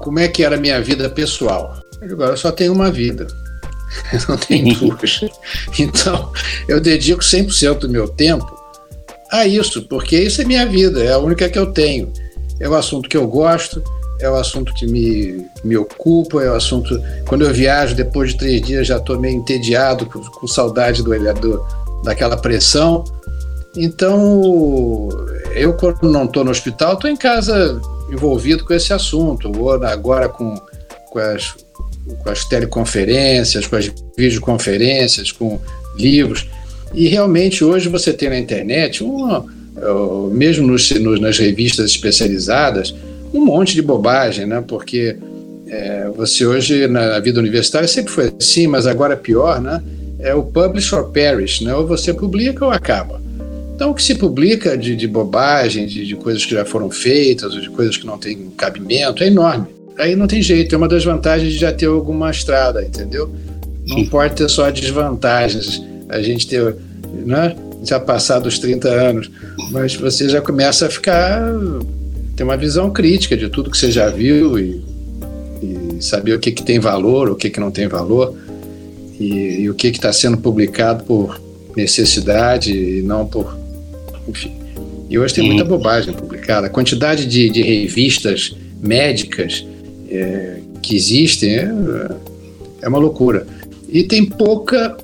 como 0.00 0.18
é 0.18 0.28
que 0.28 0.44
era 0.44 0.56
a 0.56 0.60
minha 0.60 0.80
vida 0.80 1.08
pessoal. 1.08 1.74
Agora 2.02 2.32
eu 2.32 2.36
só 2.36 2.52
tenho 2.52 2.72
uma 2.72 2.90
vida. 2.90 3.26
Não 4.28 4.36
tem 4.36 4.72
duas. 4.74 5.20
Então, 5.78 6.32
eu 6.68 6.80
dedico 6.80 7.22
100% 7.22 7.80
do 7.80 7.88
meu 7.88 8.08
tempo 8.08 8.56
a 9.30 9.46
isso, 9.46 9.82
porque 9.82 10.16
isso 10.16 10.40
é 10.40 10.44
minha 10.44 10.66
vida, 10.66 11.02
é 11.02 11.12
a 11.12 11.18
única 11.18 11.48
que 11.48 11.58
eu 11.58 11.72
tenho. 11.72 12.12
É 12.58 12.68
o 12.68 12.74
assunto 12.74 13.08
que 13.08 13.16
eu 13.16 13.26
gosto, 13.26 13.82
é 14.20 14.30
o 14.30 14.34
assunto 14.34 14.72
que 14.74 14.86
me, 14.86 15.44
me 15.62 15.76
ocupa, 15.76 16.42
é 16.42 16.50
o 16.50 16.54
assunto. 16.54 16.98
Quando 17.26 17.44
eu 17.44 17.52
viajo, 17.52 17.94
depois 17.94 18.30
de 18.30 18.38
três 18.38 18.62
dias, 18.62 18.86
já 18.86 18.96
estou 18.96 19.18
meio 19.18 19.36
entediado, 19.36 20.06
com, 20.06 20.20
com 20.20 20.46
saudade 20.46 21.02
do, 21.02 21.10
do, 21.34 21.66
daquela 22.02 22.36
pressão. 22.36 23.04
Então, 23.76 25.10
eu, 25.54 25.74
quando 25.74 26.10
não 26.10 26.24
estou 26.24 26.44
no 26.44 26.50
hospital, 26.50 26.94
estou 26.94 27.10
em 27.10 27.16
casa 27.16 27.80
envolvido 28.10 28.64
com 28.64 28.72
esse 28.72 28.92
assunto, 28.92 29.52
ou 29.58 29.72
agora 29.84 30.28
com, 30.28 30.54
com 31.10 31.18
as 31.18 31.54
com 32.14 32.30
as 32.30 32.44
teleconferências, 32.44 33.66
com 33.66 33.76
as 33.76 33.92
videoconferências, 34.16 35.32
com 35.32 35.58
livros. 35.96 36.46
E 36.94 37.08
realmente 37.08 37.64
hoje 37.64 37.88
você 37.88 38.12
tem 38.12 38.30
na 38.30 38.38
internet, 38.38 39.04
mesmo 40.32 40.66
nos, 40.66 40.90
nos, 40.90 41.20
nas 41.20 41.38
revistas 41.38 41.90
especializadas, 41.90 42.94
um 43.34 43.44
monte 43.44 43.74
de 43.74 43.82
bobagem, 43.82 44.46
né? 44.46 44.62
porque 44.66 45.16
é, 45.68 46.08
você 46.16 46.46
hoje, 46.46 46.86
na 46.86 47.18
vida 47.18 47.40
universitária, 47.40 47.88
sempre 47.88 48.12
foi 48.12 48.32
assim, 48.38 48.66
mas 48.66 48.86
agora 48.86 49.14
é 49.14 49.16
pior, 49.16 49.60
né? 49.60 49.82
é 50.18 50.34
o 50.34 50.42
publish 50.42 50.94
or 50.94 51.10
perish, 51.10 51.60
né? 51.60 51.74
ou 51.74 51.86
você 51.86 52.14
publica 52.14 52.64
ou 52.64 52.70
acaba. 52.70 53.20
Então, 53.74 53.90
o 53.90 53.94
que 53.94 54.02
se 54.02 54.14
publica 54.14 54.78
de, 54.78 54.96
de 54.96 55.06
bobagem, 55.06 55.86
de, 55.86 56.06
de 56.06 56.16
coisas 56.16 56.46
que 56.46 56.54
já 56.54 56.64
foram 56.64 56.90
feitas, 56.90 57.54
ou 57.54 57.60
de 57.60 57.68
coisas 57.68 57.98
que 57.98 58.06
não 58.06 58.16
têm 58.16 58.48
cabimento, 58.56 59.22
é 59.22 59.26
enorme 59.26 59.75
aí 59.98 60.16
não 60.16 60.26
tem 60.26 60.42
jeito. 60.42 60.74
É 60.74 60.78
uma 60.78 60.88
das 60.88 61.04
vantagens 61.04 61.52
de 61.52 61.58
já 61.58 61.72
ter 61.72 61.86
alguma 61.86 62.30
estrada, 62.30 62.82
entendeu? 62.82 63.30
Não 63.86 63.98
Sim. 63.98 64.06
pode 64.06 64.34
ter 64.34 64.48
só 64.48 64.70
desvantagens. 64.70 65.82
A 66.08 66.20
gente 66.20 66.46
ter, 66.46 66.76
né? 67.24 67.54
Já 67.84 68.00
passado 68.00 68.44
dos 68.44 68.58
30 68.58 68.88
anos, 68.88 69.30
mas 69.70 69.94
você 69.94 70.28
já 70.28 70.40
começa 70.40 70.86
a 70.86 70.90
ficar 70.90 71.42
ter 72.34 72.42
uma 72.42 72.56
visão 72.56 72.90
crítica 72.90 73.36
de 73.36 73.48
tudo 73.48 73.70
que 73.70 73.78
você 73.78 73.90
já 73.90 74.08
viu 74.10 74.58
e, 74.58 74.82
e 75.62 75.96
e 75.98 76.02
saber 76.02 76.34
o 76.34 76.38
que, 76.38 76.52
que 76.52 76.62
tem 76.62 76.78
valor, 76.78 77.30
o 77.30 77.36
que, 77.36 77.50
que 77.50 77.60
não 77.60 77.70
tem 77.70 77.88
valor 77.88 78.36
e, 79.18 79.60
e 79.60 79.70
o 79.70 79.74
que 79.74 79.88
está 79.88 80.12
sendo 80.12 80.36
publicado 80.36 81.04
por 81.04 81.40
necessidade 81.76 82.72
e 82.72 83.02
não 83.02 83.26
por. 83.26 83.56
Enfim. 84.28 84.52
E 85.08 85.18
hoje 85.18 85.34
tem 85.34 85.44
muita 85.44 85.62
uhum. 85.62 85.68
bobagem 85.68 86.12
publicada. 86.12 86.66
A 86.66 86.70
quantidade 86.70 87.26
de, 87.26 87.48
de 87.48 87.62
revistas 87.62 88.56
médicas 88.82 89.64
é, 90.10 90.60
que 90.82 90.96
existem 90.96 91.56
é, 91.56 91.70
é 92.82 92.88
uma 92.88 92.98
loucura. 92.98 93.46
E 93.88 94.04
tem 94.04 94.24
pouca, 94.24 94.96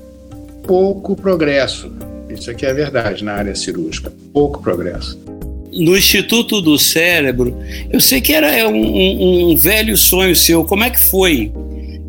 pouco 0.63 1.15
progresso. 1.15 1.91
Isso 2.29 2.49
aqui 2.49 2.65
é 2.65 2.71
a 2.71 2.73
verdade 2.73 3.23
na 3.23 3.33
área 3.33 3.55
cirúrgica. 3.55 4.11
Pouco 4.31 4.61
progresso. 4.61 5.19
No 5.71 5.97
Instituto 5.97 6.61
do 6.61 6.77
Cérebro, 6.77 7.57
eu 7.91 7.99
sei 7.99 8.21
que 8.21 8.31
era 8.31 8.51
é 8.51 8.67
um, 8.67 8.75
um, 8.75 9.51
um 9.51 9.55
velho 9.55 9.97
sonho 9.97 10.35
seu. 10.35 10.63
Como 10.63 10.83
é 10.83 10.89
que 10.89 10.99
foi? 10.99 11.51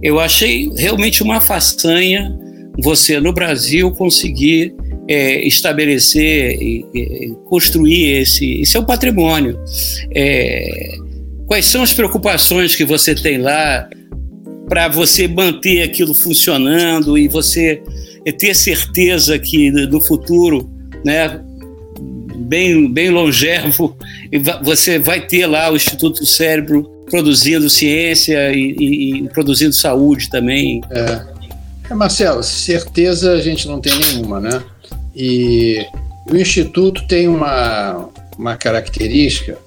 Eu 0.02 0.20
achei 0.20 0.70
realmente 0.76 1.22
uma 1.22 1.40
façanha 1.40 2.36
você, 2.78 3.20
no 3.20 3.32
Brasil, 3.32 3.90
conseguir 3.92 4.74
é, 5.08 5.46
estabelecer 5.46 6.60
e, 6.60 6.84
e, 6.94 7.34
construir 7.46 8.20
esse, 8.20 8.60
esse 8.60 8.72
seu 8.72 8.84
patrimônio. 8.84 9.58
É, 10.14 10.96
quais 11.46 11.66
são 11.66 11.82
as 11.82 11.92
preocupações 11.92 12.74
que 12.74 12.84
você 12.84 13.14
tem 13.14 13.38
lá 13.38 13.88
para 14.68 14.88
você 14.88 15.28
manter 15.28 15.82
aquilo 15.82 16.14
funcionando 16.14 17.18
e 17.18 17.28
você 17.28 17.82
ter 18.38 18.54
certeza 18.54 19.38
que 19.38 19.70
no 19.70 20.00
futuro, 20.00 20.70
né, 21.04 21.40
bem, 22.36 22.90
bem 22.90 23.10
longevo, 23.10 23.96
você 24.62 24.98
vai 24.98 25.26
ter 25.26 25.46
lá 25.46 25.70
o 25.70 25.76
Instituto 25.76 26.20
do 26.20 26.26
Cérebro 26.26 26.90
produzindo 27.10 27.68
ciência 27.68 28.50
e, 28.52 28.74
e, 28.78 29.16
e 29.18 29.28
produzindo 29.28 29.74
saúde 29.74 30.30
também. 30.30 30.80
É. 30.90 31.90
é, 31.90 31.94
Marcelo, 31.94 32.42
certeza 32.42 33.32
a 33.32 33.40
gente 33.40 33.68
não 33.68 33.80
tem 33.80 33.92
nenhuma, 33.98 34.40
né? 34.40 34.62
E 35.14 35.84
o 36.30 36.36
Instituto 36.36 37.06
tem 37.06 37.28
uma, 37.28 38.08
uma 38.38 38.56
característica 38.56 39.58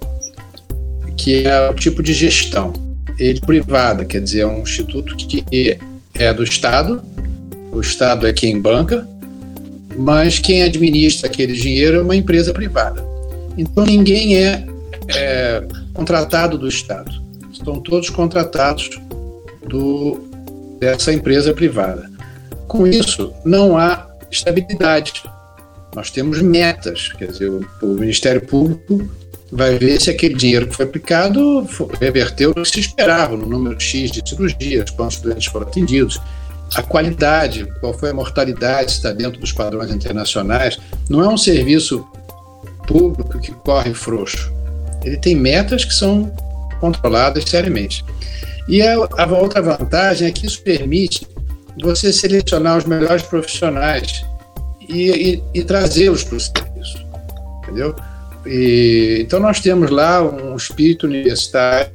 que 1.17 1.43
é 1.45 1.69
o 1.69 1.73
tipo 1.73 2.03
de 2.03 2.13
gestão. 2.13 2.71
Ele 3.19 3.41
privada, 3.41 4.05
quer 4.05 4.21
dizer, 4.21 4.41
é 4.41 4.47
um 4.47 4.61
instituto 4.61 5.15
que 5.17 5.77
é 6.13 6.33
do 6.33 6.43
Estado, 6.43 7.01
o 7.71 7.81
Estado 7.81 8.27
é 8.27 8.33
quem 8.33 8.61
banca, 8.61 9.07
mas 9.97 10.37
quem 10.37 10.61
administra 10.61 11.27
aquele 11.27 11.53
dinheiro 11.53 11.97
é 11.97 12.01
uma 12.01 12.15
empresa 12.15 12.53
privada. 12.53 13.03
Então 13.57 13.83
ninguém 13.83 14.37
é, 14.37 14.65
é 15.09 15.63
contratado 15.93 16.57
do 16.57 16.67
Estado, 16.67 17.11
estão 17.51 17.79
todos 17.79 18.09
contratados 18.11 18.89
do, 19.67 20.29
dessa 20.79 21.11
empresa 21.11 21.53
privada. 21.53 22.09
Com 22.67 22.85
isso, 22.85 23.33
não 23.43 23.77
há 23.77 24.07
estabilidade. 24.29 25.23
Nós 25.95 26.11
temos 26.11 26.41
metas, 26.41 27.11
quer 27.13 27.31
dizer, 27.31 27.49
o 27.49 27.87
Ministério 27.87 28.41
Público 28.41 29.09
vai 29.51 29.77
ver 29.77 30.01
se 30.01 30.09
aquele 30.09 30.35
dinheiro 30.35 30.67
que 30.67 30.75
foi 30.75 30.85
aplicado 30.85 31.67
reverteu 31.99 32.53
no 32.55 32.63
que 32.63 32.69
se 32.69 32.79
esperava, 32.79 33.35
no 33.35 33.45
número 33.45 33.79
X 33.79 34.11
de 34.11 34.27
cirurgias, 34.27 34.89
quantos 34.91 35.17
doentes 35.17 35.45
foram 35.45 35.67
atendidos. 35.67 36.19
A 36.75 36.83
qualidade, 36.83 37.65
qual 37.79 37.93
foi 37.93 38.09
a 38.09 38.13
mortalidade, 38.13 38.91
está 38.91 39.11
dentro 39.13 39.39
dos 39.39 39.53
padrões 39.53 39.89
internacionais. 39.89 40.77
Não 41.09 41.23
é 41.23 41.27
um 41.27 41.37
serviço 41.37 42.05
público 42.85 43.39
que 43.39 43.51
corre 43.51 43.93
frouxo. 43.93 44.51
Ele 45.03 45.17
tem 45.17 45.35
metas 45.35 45.85
que 45.85 45.93
são 45.93 46.31
controladas 46.79 47.45
seriamente. 47.45 48.03
E 48.67 48.81
a, 48.81 48.95
a 48.95 49.25
outra 49.27 49.61
vantagem 49.61 50.27
é 50.27 50.31
que 50.31 50.45
isso 50.45 50.61
permite 50.61 51.25
você 51.81 52.11
selecionar 52.11 52.77
os 52.77 52.85
melhores 52.85 53.23
profissionais 53.23 54.25
e, 54.89 55.09
e, 55.09 55.43
e 55.53 55.63
trazê-los 55.63 56.23
para 56.23 56.35
o 56.35 56.39
serviço. 56.39 57.05
Entendeu? 57.63 57.95
E, 58.47 59.19
então, 59.21 59.39
nós 59.39 59.59
temos 59.59 59.89
lá 59.89 60.23
um 60.23 60.55
espírito 60.55 61.05
universitário, 61.05 61.91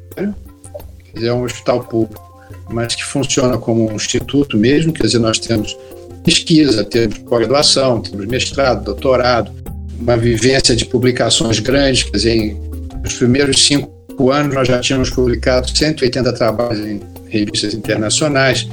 é 1.15 1.33
um 1.33 1.45
hospital 1.45 1.85
público, 1.85 2.23
mas 2.71 2.95
que 2.95 3.05
funciona 3.05 3.59
como 3.59 3.91
um 3.91 3.97
instituto 3.97 4.57
mesmo, 4.57 4.93
quer 4.93 5.05
dizer, 5.05 5.19
nós 5.19 5.39
temos 5.39 5.77
pesquisa, 6.25 6.85
temos 6.85 7.19
pós-graduação, 7.19 8.01
temos 8.01 8.27
mestrado, 8.27 8.85
doutorado, 8.85 9.51
uma 9.99 10.17
vivência 10.17 10.75
de 10.75 10.85
publicações 10.85 11.59
grandes, 11.59 12.05
quer 12.05 12.17
dizer, 12.17 12.57
nos 13.03 13.15
primeiros 13.15 13.65
cinco 13.67 14.31
anos 14.31 14.55
nós 14.55 14.69
já 14.69 14.81
tínhamos 14.81 15.11
publicado 15.11 15.69
180 15.71 16.33
trabalhos 16.33 16.81
em 16.87 17.01
revistas 17.29 17.75
internacionais. 17.75 18.69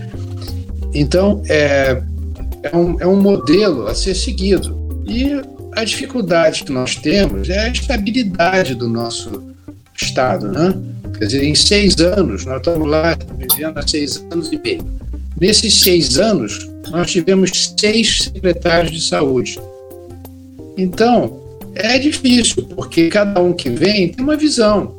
Então, 0.93 1.41
é, 1.47 2.01
é, 2.63 2.75
um, 2.75 2.99
é 2.99 3.07
um 3.07 3.19
modelo 3.21 3.87
a 3.87 3.95
ser 3.95 4.15
seguido. 4.15 4.77
E 5.07 5.41
a 5.73 5.83
dificuldade 5.83 6.63
que 6.63 6.71
nós 6.71 6.95
temos 6.95 7.49
é 7.49 7.59
a 7.59 7.69
estabilidade 7.69 8.75
do 8.75 8.87
nosso 8.87 9.49
Estado, 9.95 10.47
né? 10.47 10.73
Quer 11.17 11.25
dizer, 11.25 11.43
em 11.43 11.55
seis 11.55 11.99
anos, 11.99 12.45
nós 12.45 12.57
estamos 12.57 12.87
lá 12.87 13.17
vivendo 13.37 13.77
há 13.77 13.85
seis 13.85 14.23
anos 14.31 14.51
e 14.51 14.57
meio. 14.57 14.85
Nesses 15.39 15.81
seis 15.81 16.17
anos, 16.17 16.69
nós 16.89 17.11
tivemos 17.11 17.51
seis 17.77 18.19
secretários 18.23 18.91
de 18.91 19.01
saúde. 19.01 19.59
Então, 20.77 21.41
é 21.75 21.99
difícil, 21.99 22.63
porque 22.75 23.09
cada 23.09 23.41
um 23.41 23.53
que 23.53 23.69
vem 23.69 24.09
tem 24.09 24.23
uma 24.23 24.37
visão. 24.37 24.95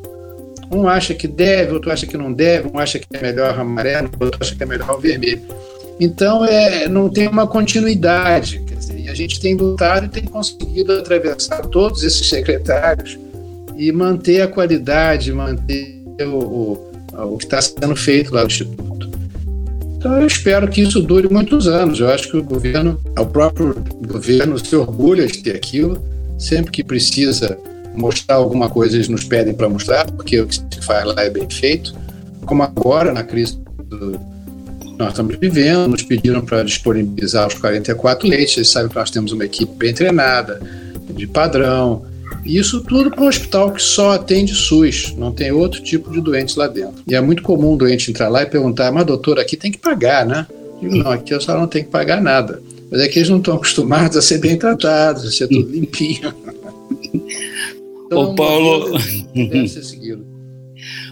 Um 0.71 0.87
acha 0.87 1.13
que 1.13 1.27
deve, 1.27 1.73
outro 1.73 1.91
acha 1.91 2.05
que 2.05 2.15
não 2.15 2.31
deve, 2.31 2.69
um 2.69 2.79
acha 2.79 2.97
que 2.97 3.05
é 3.11 3.21
melhor 3.21 3.57
o 3.57 3.61
amarelo, 3.61 4.09
outro 4.19 4.39
acha 4.41 4.55
que 4.55 4.63
é 4.63 4.65
melhor 4.65 4.91
o 4.91 4.99
vermelho. 4.99 5.41
Então, 5.99 6.45
é, 6.45 6.87
não 6.87 7.09
tem 7.09 7.27
uma 7.27 7.45
continuidade. 7.45 8.63
A 9.11 9.13
gente 9.13 9.41
tem 9.41 9.55
lutado 9.55 10.05
e 10.05 10.09
tem 10.09 10.23
conseguido 10.23 10.93
atravessar 10.93 11.65
todos 11.65 12.01
esses 12.01 12.29
secretários 12.29 13.19
e 13.75 13.91
manter 13.91 14.41
a 14.41 14.47
qualidade, 14.47 15.33
manter 15.33 16.01
o, 16.21 16.37
o, 16.37 17.33
o 17.33 17.37
que 17.37 17.43
está 17.43 17.61
sendo 17.61 17.93
feito 17.93 18.33
lá 18.33 18.41
no 18.41 18.47
Instituto. 18.47 19.11
Então, 19.97 20.17
eu 20.17 20.25
espero 20.25 20.65
que 20.69 20.81
isso 20.81 21.01
dure 21.01 21.27
muitos 21.27 21.67
anos. 21.67 21.99
Eu 21.99 22.09
acho 22.09 22.31
que 22.31 22.37
o 22.37 22.43
governo, 22.43 23.01
o 23.19 23.25
próprio 23.25 23.75
governo, 24.07 24.57
se 24.57 24.77
orgulha 24.77 25.27
de 25.27 25.39
ter 25.39 25.57
aquilo. 25.57 26.01
Sempre 26.39 26.71
que 26.71 26.81
precisa 26.81 27.57
mostrar 27.93 28.35
alguma 28.35 28.69
coisa, 28.69 28.95
eles 28.95 29.09
nos 29.09 29.25
pedem 29.25 29.53
para 29.53 29.67
mostrar, 29.67 30.09
porque 30.09 30.39
o 30.39 30.47
que 30.47 30.55
se 30.55 30.63
faz 30.83 31.03
lá 31.03 31.21
é 31.21 31.29
bem 31.29 31.49
feito. 31.49 31.93
Como 32.45 32.63
agora, 32.63 33.11
na 33.11 33.23
crise 33.23 33.59
do, 33.83 34.17
nós 35.01 35.13
estamos 35.13 35.35
vivendo, 35.35 35.87
nos 35.87 36.03
pediram 36.03 36.41
para 36.41 36.63
disponibilizar 36.63 37.47
os 37.47 37.55
44 37.55 38.27
leitos, 38.27 38.53
vocês 38.53 38.69
sabem 38.69 38.89
que 38.89 38.95
nós 38.95 39.09
temos 39.09 39.31
uma 39.31 39.45
equipe 39.45 39.71
bem 39.75 39.93
treinada, 39.93 40.61
de 41.09 41.27
padrão, 41.27 42.05
isso 42.45 42.81
tudo 42.81 43.11
para 43.11 43.23
um 43.23 43.27
hospital 43.27 43.71
que 43.71 43.81
só 43.81 44.11
atende 44.11 44.53
SUS, 44.55 45.13
não 45.15 45.31
tem 45.31 45.51
outro 45.51 45.81
tipo 45.81 46.11
de 46.11 46.21
doentes 46.21 46.55
lá 46.55 46.67
dentro. 46.67 47.03
E 47.07 47.15
é 47.15 47.21
muito 47.21 47.43
comum 47.43 47.73
o 47.73 47.77
doente 47.77 48.09
entrar 48.09 48.29
lá 48.29 48.43
e 48.43 48.45
perguntar, 48.45 48.91
mas 48.91 49.05
doutor, 49.05 49.39
aqui 49.39 49.55
tem 49.55 49.71
que 49.71 49.77
pagar, 49.77 50.25
né? 50.25 50.47
Eu 50.81 50.89
digo, 50.89 51.03
não, 51.03 51.11
aqui 51.11 51.33
a 51.33 51.39
senhora 51.39 51.61
não 51.61 51.67
tem 51.67 51.83
que 51.83 51.89
pagar 51.89 52.21
nada. 52.21 52.61
Mas 52.89 53.01
é 53.01 53.07
que 53.07 53.19
eles 53.19 53.29
não 53.29 53.37
estão 53.37 53.55
acostumados 53.55 54.17
a 54.17 54.21
ser 54.21 54.39
bem 54.39 54.57
tratados, 54.57 55.25
a 55.25 55.31
ser 55.31 55.47
tudo 55.47 55.69
limpinho. 55.71 56.33
Então, 58.05 58.31
Ô, 58.31 58.35
Paulo... 58.35 58.97
Deve 59.33 59.67
ser 59.67 59.83
seguido. 59.83 60.25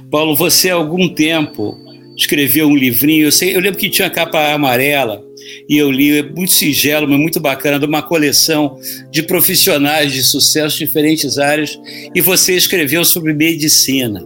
Paulo, 0.09 0.35
você 0.35 0.71
há 0.71 0.75
algum 0.75 1.07
tempo 1.13 1.77
escreveu 2.19 2.67
um 2.67 2.75
livrinho. 2.75 3.25
Eu, 3.27 3.31
sei, 3.31 3.55
eu 3.55 3.59
lembro 3.59 3.79
que 3.79 3.89
tinha 3.89 4.09
capa 4.09 4.53
amarela 4.53 5.23
e 5.67 5.77
eu 5.77 5.89
li, 5.89 6.19
é 6.19 6.23
muito 6.23 6.51
singelo, 6.51 7.07
mas 7.07 7.19
muito 7.19 7.39
bacana, 7.39 7.79
de 7.79 7.85
uma 7.85 8.01
coleção 8.01 8.77
de 9.09 9.23
profissionais 9.23 10.11
de 10.11 10.23
sucesso 10.23 10.77
de 10.77 10.85
diferentes 10.85 11.37
áreas. 11.37 11.79
E 12.13 12.21
você 12.21 12.55
escreveu 12.55 13.05
sobre 13.05 13.33
medicina. 13.33 14.21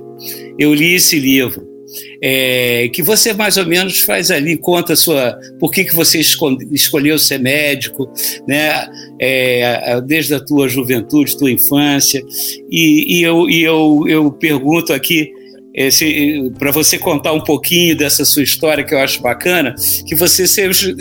Eu 0.57 0.73
li 0.73 0.95
esse 0.95 1.19
livro. 1.19 1.71
É, 2.23 2.89
que 2.91 3.03
você 3.03 3.33
mais 3.33 3.55
ou 3.55 3.67
menos 3.67 3.99
faz 3.99 4.31
ali, 4.31 4.57
conta 4.57 4.95
sua, 4.95 5.37
por 5.59 5.69
que, 5.69 5.83
que 5.83 5.93
você 5.93 6.19
escolheu 6.71 7.19
ser 7.19 7.37
médico, 7.37 8.11
né? 8.47 8.87
É, 9.21 10.01
desde 10.01 10.33
a 10.33 10.39
tua 10.39 10.67
juventude, 10.67 11.37
tua 11.37 11.51
infância, 11.51 12.23
e, 12.71 13.19
e, 13.19 13.21
eu, 13.21 13.47
e 13.47 13.61
eu, 13.61 14.05
eu 14.07 14.31
pergunto 14.31 14.91
aqui, 14.91 15.31
para 16.59 16.71
você 16.71 16.99
contar 16.99 17.33
um 17.33 17.41
pouquinho 17.41 17.97
dessa 17.97 18.23
sua 18.23 18.43
história 18.43 18.83
que 18.83 18.93
eu 18.93 18.99
acho 18.99 19.21
bacana, 19.21 19.73
que 20.07 20.13
você 20.13 20.43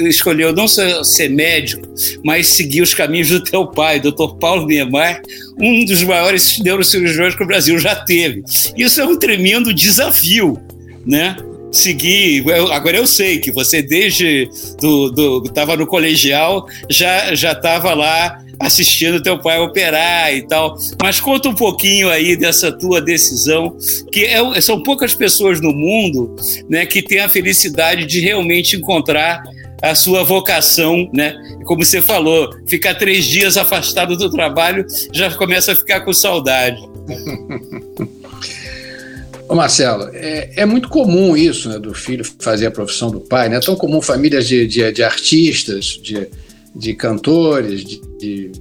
escolheu 0.08 0.52
não 0.52 0.66
só 0.66 1.04
ser 1.04 1.28
médico, 1.28 1.86
mas 2.24 2.48
seguir 2.48 2.80
os 2.80 2.94
caminhos 2.94 3.28
do 3.28 3.44
teu 3.44 3.66
pai, 3.66 4.00
Dr. 4.00 4.34
Paulo 4.40 4.66
Niemeyer, 4.66 5.20
um 5.58 5.84
dos 5.84 6.02
maiores 6.02 6.58
neurocirurgiões 6.60 7.34
que 7.34 7.42
o 7.42 7.46
Brasil 7.46 7.78
já 7.78 7.94
teve. 7.94 8.42
Isso 8.76 9.00
é 9.00 9.04
um 9.04 9.18
tremendo 9.18 9.74
desafio, 9.74 10.58
né? 11.06 11.36
seguir. 11.70 12.44
agora 12.70 12.98
eu 12.98 13.06
sei 13.06 13.38
que 13.38 13.50
você 13.50 13.80
desde 13.80 14.48
estava 15.46 15.74
no 15.74 15.86
colegial 15.86 16.66
já 16.90 17.32
estava 17.32 17.94
lá 17.94 18.41
assistindo 18.58 19.22
teu 19.22 19.38
pai 19.38 19.58
operar 19.60 20.32
e 20.34 20.46
tal. 20.46 20.76
Mas 21.00 21.20
conta 21.20 21.48
um 21.48 21.54
pouquinho 21.54 22.08
aí 22.08 22.36
dessa 22.36 22.70
tua 22.72 23.00
decisão, 23.00 23.76
que 24.10 24.24
é, 24.24 24.60
são 24.60 24.82
poucas 24.82 25.14
pessoas 25.14 25.60
no 25.60 25.72
mundo 25.72 26.34
né, 26.68 26.86
que 26.86 27.02
têm 27.02 27.20
a 27.20 27.28
felicidade 27.28 28.06
de 28.06 28.20
realmente 28.20 28.76
encontrar 28.76 29.42
a 29.82 29.94
sua 29.96 30.22
vocação, 30.22 31.10
né? 31.12 31.34
Como 31.64 31.84
você 31.84 32.00
falou, 32.00 32.48
ficar 32.68 32.94
três 32.94 33.24
dias 33.24 33.56
afastado 33.56 34.16
do 34.16 34.30
trabalho 34.30 34.86
já 35.12 35.28
começa 35.34 35.72
a 35.72 35.74
ficar 35.74 36.02
com 36.02 36.12
saudade. 36.12 36.80
Ô 39.48 39.56
Marcelo, 39.56 40.08
é, 40.14 40.52
é, 40.56 40.64
muito 40.64 40.88
comum 40.88 41.36
isso, 41.36 41.68
né, 41.68 41.78
do 41.78 41.92
filho 41.92 42.24
fazer 42.38 42.66
a 42.66 42.70
profissão 42.70 43.10
do 43.10 43.20
pai, 43.20 43.48
né? 43.48 43.56
É 43.56 43.60
tão 43.60 43.74
comum 43.74 44.00
famílias 44.00 44.46
de, 44.46 44.66
de, 44.66 44.92
de 44.92 45.02
artistas, 45.02 46.00
de, 46.00 46.28
de 46.74 46.94
cantores, 46.94 47.84
de, 47.84 48.00
de, 48.22 48.52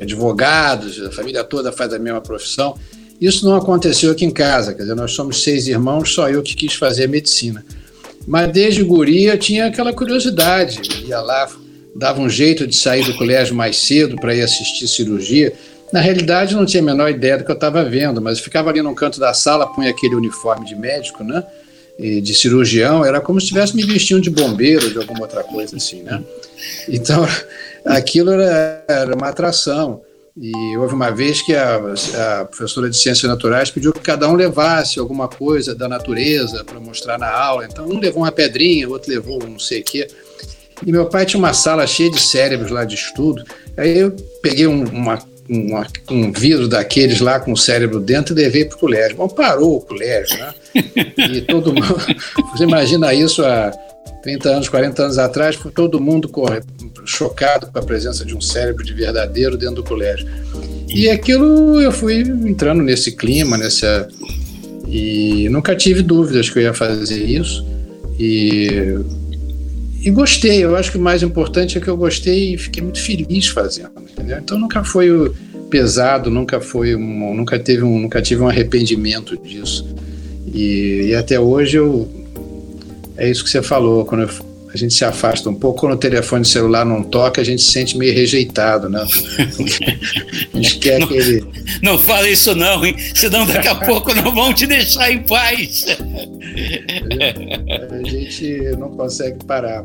advogados, 0.00 1.00
a 1.02 1.10
família 1.10 1.44
toda 1.44 1.70
faz 1.70 1.92
a 1.92 1.98
mesma 1.98 2.20
profissão. 2.20 2.74
Isso 3.20 3.44
não 3.44 3.54
aconteceu 3.54 4.10
aqui 4.10 4.24
em 4.24 4.30
casa, 4.30 4.72
quer 4.72 4.82
dizer, 4.82 4.94
nós 4.94 5.12
somos 5.12 5.42
seis 5.42 5.68
irmãos, 5.68 6.14
só 6.14 6.28
eu 6.30 6.42
que 6.42 6.54
quis 6.54 6.72
fazer 6.72 7.06
medicina. 7.06 7.64
Mas 8.26 8.50
desde 8.50 8.82
guria 8.82 9.36
tinha 9.36 9.66
aquela 9.66 9.92
curiosidade, 9.92 10.80
ia 11.06 11.20
lá, 11.20 11.48
dava 11.94 12.20
um 12.20 12.30
jeito 12.30 12.66
de 12.66 12.74
sair 12.74 13.04
do 13.04 13.14
colégio 13.14 13.54
mais 13.54 13.76
cedo 13.76 14.16
para 14.16 14.34
ir 14.34 14.42
assistir 14.42 14.88
cirurgia. 14.88 15.52
Na 15.92 16.00
realidade, 16.00 16.54
não 16.54 16.64
tinha 16.64 16.82
a 16.82 16.86
menor 16.86 17.10
ideia 17.10 17.36
do 17.36 17.44
que 17.44 17.50
eu 17.50 17.54
estava 17.54 17.84
vendo, 17.84 18.22
mas 18.22 18.38
ficava 18.38 18.70
ali 18.70 18.80
no 18.80 18.94
canto 18.94 19.20
da 19.20 19.34
sala, 19.34 19.66
punha 19.66 19.90
aquele 19.90 20.14
uniforme 20.14 20.64
de 20.64 20.74
médico, 20.74 21.22
né? 21.22 21.44
E 21.98 22.20
de 22.22 22.34
cirurgião, 22.34 23.04
era 23.04 23.20
como 23.20 23.38
se 23.38 23.46
estivesse 23.46 23.76
me 23.76 23.82
vestindo 23.82 24.20
de 24.22 24.30
bombeiro, 24.30 24.90
de 24.90 24.96
alguma 24.96 25.20
outra 25.20 25.42
coisa 25.42 25.76
assim, 25.76 26.02
né? 26.02 26.22
Então, 26.88 27.26
aquilo 27.84 28.30
era, 28.30 28.84
era 28.88 29.14
uma 29.14 29.28
atração. 29.28 30.02
E 30.40 30.76
houve 30.76 30.94
uma 30.94 31.10
vez 31.10 31.42
que 31.42 31.54
a, 31.54 31.76
a, 31.76 32.44
professora 32.44 32.88
de 32.88 32.96
Ciências 32.96 33.28
Naturais 33.28 33.70
pediu 33.70 33.92
que 33.92 34.00
cada 34.00 34.28
um 34.28 34.34
levasse 34.34 34.98
alguma 34.98 35.28
coisa 35.28 35.74
da 35.74 35.88
natureza 35.88 36.64
para 36.64 36.80
mostrar 36.80 37.18
na 37.18 37.30
aula. 37.30 37.66
Então, 37.70 37.86
um 37.86 37.98
levou 37.98 38.22
uma 38.22 38.32
pedrinha, 38.32 38.88
o 38.88 38.92
outro 38.92 39.10
levou 39.10 39.42
um 39.42 39.50
não 39.50 39.58
sei 39.58 39.80
o 39.80 39.84
quê. 39.84 40.06
E 40.86 40.90
meu 40.90 41.06
pai 41.06 41.26
tinha 41.26 41.38
uma 41.38 41.52
sala 41.52 41.86
cheia 41.86 42.10
de 42.10 42.20
cérebros 42.20 42.70
lá 42.70 42.84
de 42.84 42.94
estudo. 42.94 43.44
Aí 43.76 43.98
eu 43.98 44.14
peguei 44.40 44.66
um, 44.66 44.84
uma 44.84 45.18
um, 45.50 45.82
um 46.10 46.32
vidro 46.32 46.68
daqueles 46.68 47.20
lá 47.20 47.40
com 47.40 47.52
o 47.52 47.56
cérebro 47.56 47.98
dentro 47.98 48.32
e 48.32 48.40
levei 48.40 48.64
para 48.64 48.76
o 48.76 48.80
colégio. 48.80 49.16
Bom, 49.16 49.28
parou 49.28 49.76
o 49.76 49.80
colégio, 49.80 50.38
né? 50.38 50.54
E 51.32 51.40
todo 51.42 51.74
mundo. 51.74 52.00
Você 52.54 52.62
imagina 52.62 53.12
isso 53.12 53.44
há 53.44 53.72
30 54.22 54.48
anos, 54.48 54.68
40 54.68 55.02
anos 55.02 55.18
atrás, 55.18 55.58
todo 55.74 56.00
mundo 56.00 56.30
chocado 57.04 57.68
com 57.68 57.78
a 57.78 57.82
presença 57.82 58.24
de 58.24 58.36
um 58.36 58.40
cérebro 58.40 58.84
de 58.84 58.92
verdadeiro 58.92 59.56
dentro 59.56 59.76
do 59.76 59.84
colégio. 59.84 60.26
E 60.88 61.08
aquilo 61.08 61.80
eu 61.80 61.92
fui 61.92 62.20
entrando 62.20 62.82
nesse 62.82 63.12
clima, 63.12 63.56
nessa. 63.56 64.08
E 64.88 65.48
nunca 65.48 65.74
tive 65.76 66.02
dúvidas 66.02 66.50
que 66.50 66.58
eu 66.58 66.62
ia 66.62 66.74
fazer 66.74 67.24
isso. 67.24 67.64
E 68.18 68.98
e 70.02 70.10
gostei. 70.10 70.64
Eu 70.64 70.76
acho 70.76 70.90
que 70.90 70.98
o 70.98 71.00
mais 71.00 71.22
importante 71.22 71.76
é 71.76 71.80
que 71.80 71.88
eu 71.88 71.96
gostei 71.96 72.54
e 72.54 72.58
fiquei 72.58 72.82
muito 72.82 73.00
feliz 73.00 73.48
fazendo, 73.48 73.92
entendeu? 74.00 74.38
Então 74.38 74.58
nunca 74.58 74.82
foi 74.82 75.30
pesado, 75.68 76.30
nunca 76.30 76.60
foi, 76.60 76.96
um, 76.96 77.34
nunca 77.34 77.58
teve 77.58 77.84
um, 77.84 77.98
nunca 77.98 78.20
tive 78.20 78.42
um 78.42 78.48
arrependimento 78.48 79.36
disso. 79.36 79.86
E, 80.52 81.08
e 81.08 81.14
até 81.14 81.38
hoje 81.38 81.76
eu 81.76 82.08
é 83.20 83.30
isso 83.30 83.44
que 83.44 83.50
você 83.50 83.62
falou. 83.62 84.04
Quando 84.04 84.22
eu, 84.22 84.30
a 84.72 84.76
gente 84.76 84.94
se 84.94 85.04
afasta 85.04 85.48
um 85.50 85.54
pouco, 85.54 85.80
quando 85.80 85.92
o 85.92 85.98
telefone 85.98 86.44
celular 86.44 86.86
não 86.86 87.02
toca, 87.02 87.40
a 87.40 87.44
gente 87.44 87.60
se 87.60 87.70
sente 87.70 87.98
meio 87.98 88.14
rejeitado, 88.14 88.88
né? 88.88 89.04
a 90.52 90.56
gente 90.56 90.78
quer 90.78 90.98
não, 90.98 91.06
que 91.06 91.14
ele. 91.14 91.44
Não 91.82 91.98
fala 91.98 92.28
isso, 92.28 92.54
não, 92.54 92.84
hein? 92.84 92.96
Senão 93.14 93.46
daqui 93.46 93.68
a 93.68 93.74
pouco 93.84 94.14
não 94.14 94.34
vão 94.34 94.54
te 94.54 94.66
deixar 94.66 95.12
em 95.12 95.22
paz. 95.22 95.86
a 97.90 98.08
gente 98.08 98.76
não 98.78 98.88
consegue 98.90 99.44
parar. 99.44 99.84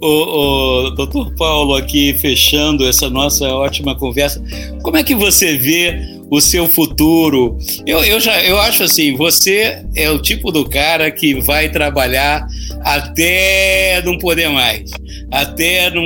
O, 0.00 0.86
o 0.86 0.90
doutor 0.90 1.34
Paulo, 1.34 1.74
aqui 1.74 2.14
fechando 2.14 2.86
essa 2.86 3.08
nossa 3.08 3.46
ótima 3.48 3.96
conversa, 3.96 4.42
como 4.82 4.96
é 4.96 5.02
que 5.02 5.14
você 5.14 5.56
vê 5.56 6.17
o 6.30 6.40
seu 6.40 6.68
futuro. 6.68 7.56
Eu, 7.86 8.04
eu, 8.04 8.20
já, 8.20 8.42
eu 8.44 8.58
acho 8.58 8.82
assim, 8.82 9.16
você 9.16 9.84
é 9.94 10.10
o 10.10 10.18
tipo 10.18 10.50
do 10.52 10.68
cara 10.68 11.10
que 11.10 11.34
vai 11.40 11.70
trabalhar 11.70 12.46
até 12.82 14.02
não 14.04 14.18
poder 14.18 14.48
mais, 14.48 14.90
até 15.30 15.90
não, 15.90 16.02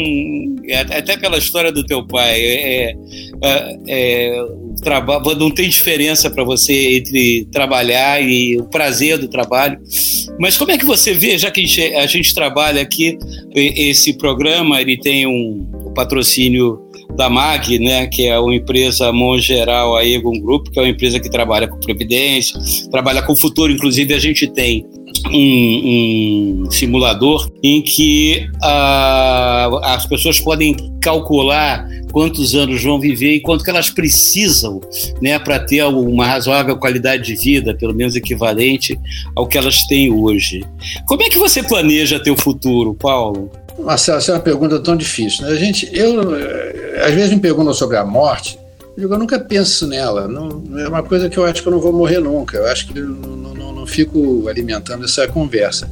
até 0.97 1.17
pela 1.17 1.39
história 1.39 1.73
do 1.73 1.85
teu 1.85 2.07
pai, 2.07 2.41
é, 2.41 2.97
é, 3.43 3.79
é 3.89 4.45
trabalho 4.83 5.37
não 5.37 5.51
tem 5.51 5.69
diferença 5.69 6.31
para 6.31 6.45
você 6.45 6.97
entre 6.97 7.47
trabalhar 7.51 8.23
e 8.23 8.59
o 8.59 8.65
prazer 8.65 9.19
do 9.19 9.29
trabalho. 9.29 9.79
Mas 10.39 10.57
como 10.57 10.73
é 10.73 10.79
que 10.79 10.85
você 10.85 11.15
vê, 11.15 11.39
já 11.39 11.51
que 11.51 11.63
a 11.97 12.07
gente, 12.07 12.35
trabalha 12.35 12.83
aqui, 12.83 13.19
esse 13.55 14.15
programa 14.15 14.81
ele 14.81 14.97
tem 14.97 15.27
um 15.27 15.93
patrocínio 15.95 16.81
da 17.17 17.29
MAG, 17.29 17.79
né, 17.79 18.07
que 18.07 18.27
é 18.27 18.39
uma 18.39 18.55
empresa 18.55 19.13
Mongeral 19.13 19.97
a 19.97 20.05
Egon 20.05 20.41
Group, 20.41 20.69
que 20.69 20.79
é 20.79 20.83
uma 20.83 20.89
empresa 20.89 21.21
que 21.21 21.31
trabalha 21.31 21.69
com 21.69 21.79
previdência, 21.79 22.59
trabalha 22.91 23.23
com 23.23 23.33
o 23.33 23.37
futuro. 23.37 23.73
Inclusive, 23.73 24.15
a 24.15 24.19
gente 24.19 24.47
tem 24.47 24.87
um, 25.31 26.65
um 26.65 26.71
simulador 26.71 27.51
em 27.63 27.83
que 27.83 28.47
uh, 28.57 29.77
as 29.85 30.07
pessoas 30.07 30.41
podem 30.41 30.75
calcular 31.01 31.87
quantos 32.13 32.55
anos 32.55 32.83
vão 32.83 33.01
viver 33.01 33.35
e 33.35 33.41
quanto 33.41 33.65
que 33.65 33.71
elas 33.71 33.91
precisam 33.91 34.81
né, 35.21 35.39
para 35.39 35.59
ter 35.59 35.83
uma 35.85 36.27
razoável 36.27 36.77
qualidade 36.77 37.25
de 37.25 37.35
vida, 37.35 37.75
pelo 37.75 37.95
menos 37.95 38.15
equivalente 38.15 38.99
ao 39.35 39.47
que 39.47 39.59
elas 39.59 39.87
têm 39.87 40.13
hoje. 40.13 40.63
Como 41.07 41.23
é 41.23 41.29
que 41.29 41.39
você 41.39 41.63
planeja 41.63 42.21
teu 42.21 42.37
futuro, 42.37 42.95
Paulo? 42.95 43.51
Marcelo, 43.79 44.19
essa 44.19 44.33
é 44.33 44.35
uma 44.35 44.41
pergunta 44.41 44.79
tão 44.79 44.97
difícil. 44.97 45.47
Né? 45.47 45.53
A 45.53 45.57
gente, 45.57 45.89
eu, 45.93 46.15
às 47.01 47.15
vezes 47.15 47.31
me 47.31 47.41
perguntam 47.41 47.73
sobre 47.73 47.97
a 47.97 48.05
morte, 48.05 48.59
eu, 48.97 49.03
digo, 49.03 49.15
eu 49.15 49.19
nunca 49.19 49.39
penso 49.39 49.87
nela. 49.87 50.29
Não, 50.29 50.63
é 50.79 50.89
uma 50.89 51.03
coisa 51.03 51.29
que 51.29 51.39
eu 51.39 51.45
acho 51.45 51.63
que 51.63 51.69
eu 51.69 51.73
não 51.73 51.81
vou 51.81 51.93
morrer 51.93 52.19
nunca. 52.19 52.59
Eu 52.59 52.67
acho 52.67 52.89
que 52.89 53.01
não, 53.01 53.55
não, 53.55 53.73
não 53.73 53.87
fico 53.87 54.49
alimentando 54.49 55.05
essa 55.05 55.27
conversa. 55.27 55.91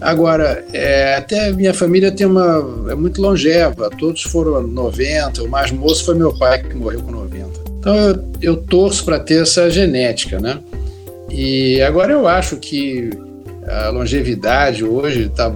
Agora, 0.00 0.64
é, 0.72 1.14
até 1.16 1.50
minha 1.52 1.72
família 1.72 2.12
tem 2.12 2.26
uma 2.26 2.90
é 2.90 2.94
muito 2.94 3.22
longeva. 3.22 3.88
Todos 3.90 4.22
foram 4.22 4.62
90. 4.66 5.42
O 5.42 5.48
mais 5.48 5.70
moço 5.70 6.04
foi 6.04 6.14
meu 6.14 6.36
pai 6.36 6.62
que 6.62 6.74
morreu 6.74 7.00
com 7.02 7.10
90. 7.10 7.60
Então 7.78 7.94
eu, 7.96 8.24
eu 8.40 8.56
torço 8.56 9.04
para 9.04 9.18
ter 9.18 9.42
essa 9.42 9.70
genética, 9.70 10.38
né? 10.38 10.60
E 11.30 11.80
agora 11.82 12.12
eu 12.12 12.28
acho 12.28 12.56
que 12.56 13.10
a 13.66 13.88
longevidade 13.88 14.84
hoje 14.84 15.24
está 15.24 15.54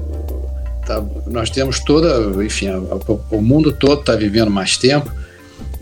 Tá, 0.88 1.04
nós 1.26 1.50
temos 1.50 1.80
toda, 1.80 2.42
enfim, 2.42 2.68
a, 2.68 2.76
a, 2.76 3.36
o 3.36 3.42
mundo 3.42 3.70
todo 3.70 4.00
está 4.00 4.16
vivendo 4.16 4.50
mais 4.50 4.78
tempo. 4.78 5.12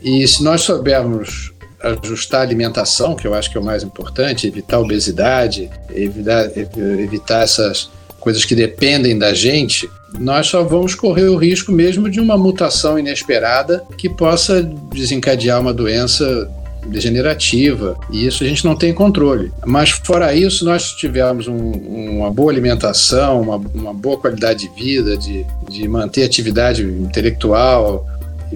E 0.03 0.27
se 0.27 0.43
nós 0.43 0.63
soubermos 0.63 1.53
ajustar 1.81 2.41
a 2.41 2.43
alimentação, 2.43 3.15
que 3.15 3.25
eu 3.25 3.33
acho 3.33 3.49
que 3.49 3.57
é 3.57 3.61
o 3.61 3.65
mais 3.65 3.85
importante, 3.85 4.49
evitar 4.49 4.79
a 4.79 4.81
obesidade, 4.81 5.71
evitar, 5.95 6.51
evitar 6.59 7.45
essas 7.45 7.89
coisas 8.19 8.45
que 8.45 8.57
dependem 8.57 9.17
da 9.17 9.33
gente, 9.33 9.89
nós 10.19 10.49
só 10.49 10.65
vamos 10.65 10.97
correr 10.97 11.29
o 11.29 11.37
risco 11.37 11.71
mesmo 11.71 12.11
de 12.11 12.19
uma 12.19 12.37
mutação 12.37 12.99
inesperada 12.99 13.85
que 13.97 14.09
possa 14.09 14.61
desencadear 14.93 15.61
uma 15.61 15.73
doença 15.73 16.51
degenerativa, 16.87 17.99
e 18.11 18.27
isso 18.27 18.45
a 18.45 18.47
gente 18.47 18.65
não 18.65 18.77
tem 18.77 18.93
controle. 18.93 19.53
Mas, 19.65 19.91
fora 19.91 20.35
isso, 20.35 20.65
nós 20.65 20.93
tivermos 20.93 21.49
um, 21.49 21.73
uma 22.19 22.31
boa 22.31 22.51
alimentação, 22.51 23.41
uma, 23.41 23.57
uma, 23.57 23.95
boa 23.95 24.19
qualidade 24.19 24.69
de 24.69 24.75
vida, 24.75 25.17
de, 25.17 25.45
de 25.69 25.89
manter 25.89 26.25
atividade 26.25 26.83
intelectual 26.83 28.07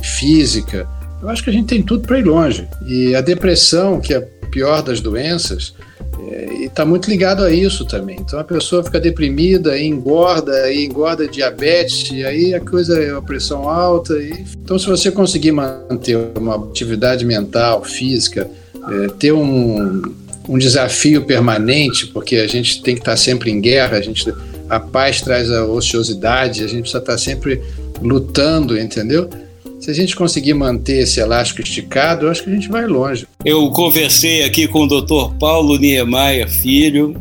e 0.01 0.05
física, 0.05 0.87
eu 1.23 1.29
acho 1.29 1.43
que 1.43 1.51
a 1.51 1.53
gente 1.53 1.67
tem 1.67 1.83
tudo 1.83 2.07
para 2.07 2.19
ir 2.19 2.25
longe. 2.25 2.69
E 2.87 3.15
a 3.15 3.21
depressão, 3.21 4.01
que 4.01 4.15
é 4.15 4.19
a 4.19 4.47
pior 4.47 4.83
das 4.83 5.01
doenças, 5.01 5.75
está 6.61 6.85
muito 6.85 7.09
ligado 7.09 7.45
a 7.45 7.51
isso 7.51 7.85
também. 7.85 8.17
Então 8.21 8.39
a 8.39 8.45
pessoa 8.45 8.83
fica 8.83 9.01
deprimida, 9.01 9.77
e 9.77 9.87
engorda, 9.87 10.73
e 10.73 10.85
engorda 10.85 11.27
diabetes, 11.27 12.11
e 12.11 12.25
aí 12.25 12.55
a 12.55 12.61
coisa 12.61 12.99
é 13.01 13.11
a 13.11 13.21
pressão 13.21 13.69
alta. 13.69 14.15
E... 14.15 14.45
Então, 14.63 14.79
se 14.79 14.87
você 14.87 15.11
conseguir 15.11 15.53
manter 15.53 16.17
uma 16.37 16.57
atividade 16.57 17.25
mental, 17.25 17.85
física, 17.85 18.49
é, 18.89 19.09
ter 19.19 19.33
um, 19.33 20.03
um 20.49 20.59
desafio 20.59 21.25
permanente, 21.25 22.07
porque 22.09 22.37
a 22.37 22.47
gente 22.47 22.83
tem 22.83 22.95
que 22.95 23.01
estar 23.01 23.17
sempre 23.17 23.51
em 23.51 23.61
guerra, 23.61 23.99
a, 23.99 24.01
gente, 24.01 24.33
a 24.69 24.81
paz 24.81 25.21
traz 25.21 25.51
a 25.51 25.65
ociosidade, 25.65 26.65
a 26.65 26.67
gente 26.67 26.83
precisa 26.83 26.99
estar 26.99 27.19
sempre 27.19 27.61
lutando, 28.01 28.79
entendeu? 28.79 29.29
Se 29.81 29.91
a 29.91 29.95
gente 29.95 30.15
conseguir 30.15 30.53
manter 30.53 30.99
esse 30.99 31.21
elástico 31.21 31.63
esticado, 31.63 32.27
eu 32.27 32.31
acho 32.31 32.45
que 32.45 32.51
a 32.51 32.53
gente 32.53 32.69
vai 32.69 32.87
longe. 32.87 33.27
Eu 33.43 33.71
conversei 33.71 34.45
aqui 34.45 34.69
com 34.69 34.81
o 34.81 34.87
Dr. 34.87 35.35
Paulo 35.39 35.79
Niemeyer 35.79 36.51
Filho, 36.51 37.17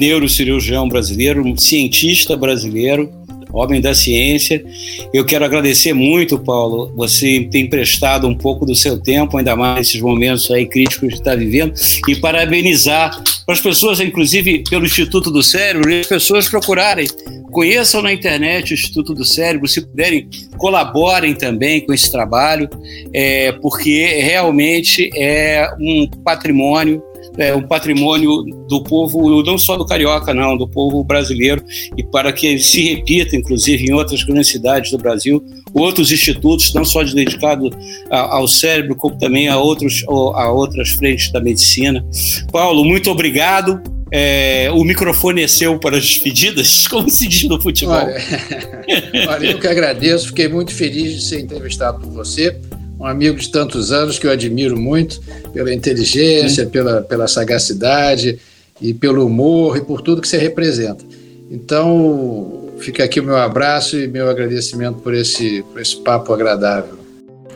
neurocirurgião 0.00 0.88
brasileiro, 0.88 1.46
um 1.46 1.54
cientista 1.54 2.36
brasileiro, 2.38 3.12
homem 3.54 3.80
da 3.80 3.94
ciência. 3.94 4.64
Eu 5.12 5.24
quero 5.24 5.44
agradecer 5.44 5.92
muito, 5.92 6.38
Paulo, 6.38 6.92
você 6.94 7.48
tem 7.50 7.68
prestado 7.68 8.26
um 8.26 8.34
pouco 8.34 8.66
do 8.66 8.74
seu 8.74 8.98
tempo, 8.98 9.36
ainda 9.36 9.54
mais 9.56 9.78
nesses 9.78 10.00
momentos 10.00 10.50
aí 10.50 10.66
críticos 10.66 11.08
que 11.08 11.14
está 11.14 11.34
vivendo, 11.34 11.74
e 12.08 12.16
parabenizar 12.16 13.22
para 13.44 13.54
as 13.54 13.60
pessoas, 13.60 14.00
inclusive 14.00 14.64
pelo 14.68 14.86
Instituto 14.86 15.30
do 15.30 15.42
Cérebro, 15.42 15.94
as 15.94 16.06
pessoas 16.06 16.48
procurarem, 16.48 17.06
conheçam 17.50 18.02
na 18.02 18.12
internet 18.12 18.72
o 18.72 18.74
Instituto 18.74 19.14
do 19.14 19.24
Cérebro, 19.24 19.68
se 19.68 19.82
puderem, 19.82 20.28
colaborem 20.56 21.34
também 21.34 21.80
com 21.84 21.92
esse 21.92 22.10
trabalho, 22.10 22.68
é, 23.12 23.52
porque 23.52 24.06
realmente 24.22 25.10
é 25.14 25.68
um 25.78 26.08
patrimônio 26.24 27.02
é, 27.38 27.54
um 27.54 27.62
patrimônio 27.62 28.42
do 28.68 28.82
povo, 28.82 29.42
não 29.42 29.58
só 29.58 29.76
do 29.76 29.84
carioca, 29.84 30.32
não, 30.32 30.56
do 30.56 30.68
povo 30.68 31.02
brasileiro, 31.02 31.62
e 31.96 32.02
para 32.02 32.32
que 32.32 32.58
se 32.58 32.82
repita, 32.82 33.36
inclusive, 33.36 33.86
em 33.86 33.92
outras 33.92 34.22
grandes 34.22 34.50
cidades 34.50 34.90
do 34.90 34.98
Brasil, 34.98 35.44
outros 35.72 36.12
institutos, 36.12 36.72
não 36.72 36.84
só 36.84 37.02
dedicados 37.02 37.70
ao 38.10 38.46
cérebro, 38.46 38.96
como 38.96 39.18
também 39.18 39.48
a, 39.48 39.58
outros, 39.58 40.04
a 40.08 40.50
outras 40.50 40.90
frentes 40.90 41.30
da 41.32 41.40
medicina. 41.40 42.04
Paulo, 42.52 42.84
muito 42.84 43.10
obrigado. 43.10 43.82
É, 44.10 44.70
o 44.70 44.84
microfone 44.84 45.42
é 45.42 45.48
seu 45.48 45.76
para 45.78 45.96
as 45.96 46.04
despedidas, 46.04 46.86
como 46.88 47.10
se 47.10 47.26
diz 47.26 47.44
no 47.44 47.60
futebol. 47.60 47.96
Olha, 47.96 48.16
olha, 49.28 49.46
eu 49.46 49.58
que 49.58 49.66
agradeço, 49.66 50.28
fiquei 50.28 50.46
muito 50.46 50.72
feliz 50.72 51.14
de 51.14 51.22
ser 51.22 51.40
entrevistado 51.40 52.00
por 52.00 52.10
você 52.10 52.56
um 53.04 53.06
amigo 53.06 53.36
de 53.36 53.50
tantos 53.50 53.92
anos 53.92 54.18
que 54.18 54.26
eu 54.26 54.30
admiro 54.30 54.80
muito 54.80 55.20
pela 55.52 55.72
inteligência, 55.74 56.64
pela, 56.64 57.02
pela 57.02 57.28
sagacidade 57.28 58.38
e 58.80 58.94
pelo 58.94 59.26
humor 59.26 59.76
e 59.76 59.82
por 59.82 60.00
tudo 60.00 60.22
que 60.22 60.28
você 60.28 60.38
representa. 60.38 61.04
Então, 61.50 62.70
fica 62.78 63.04
aqui 63.04 63.20
o 63.20 63.22
meu 63.22 63.36
abraço 63.36 63.98
e 63.98 64.08
meu 64.08 64.30
agradecimento 64.30 65.00
por 65.00 65.12
esse, 65.12 65.62
por 65.70 65.82
esse 65.82 65.96
papo 65.96 66.32
agradável. 66.32 66.94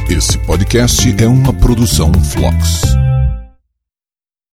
Esse 0.09 0.39
podcast 0.39 1.23
é 1.23 1.27
uma 1.27 1.53
produção 1.53 2.13
Flux. 2.13 3.10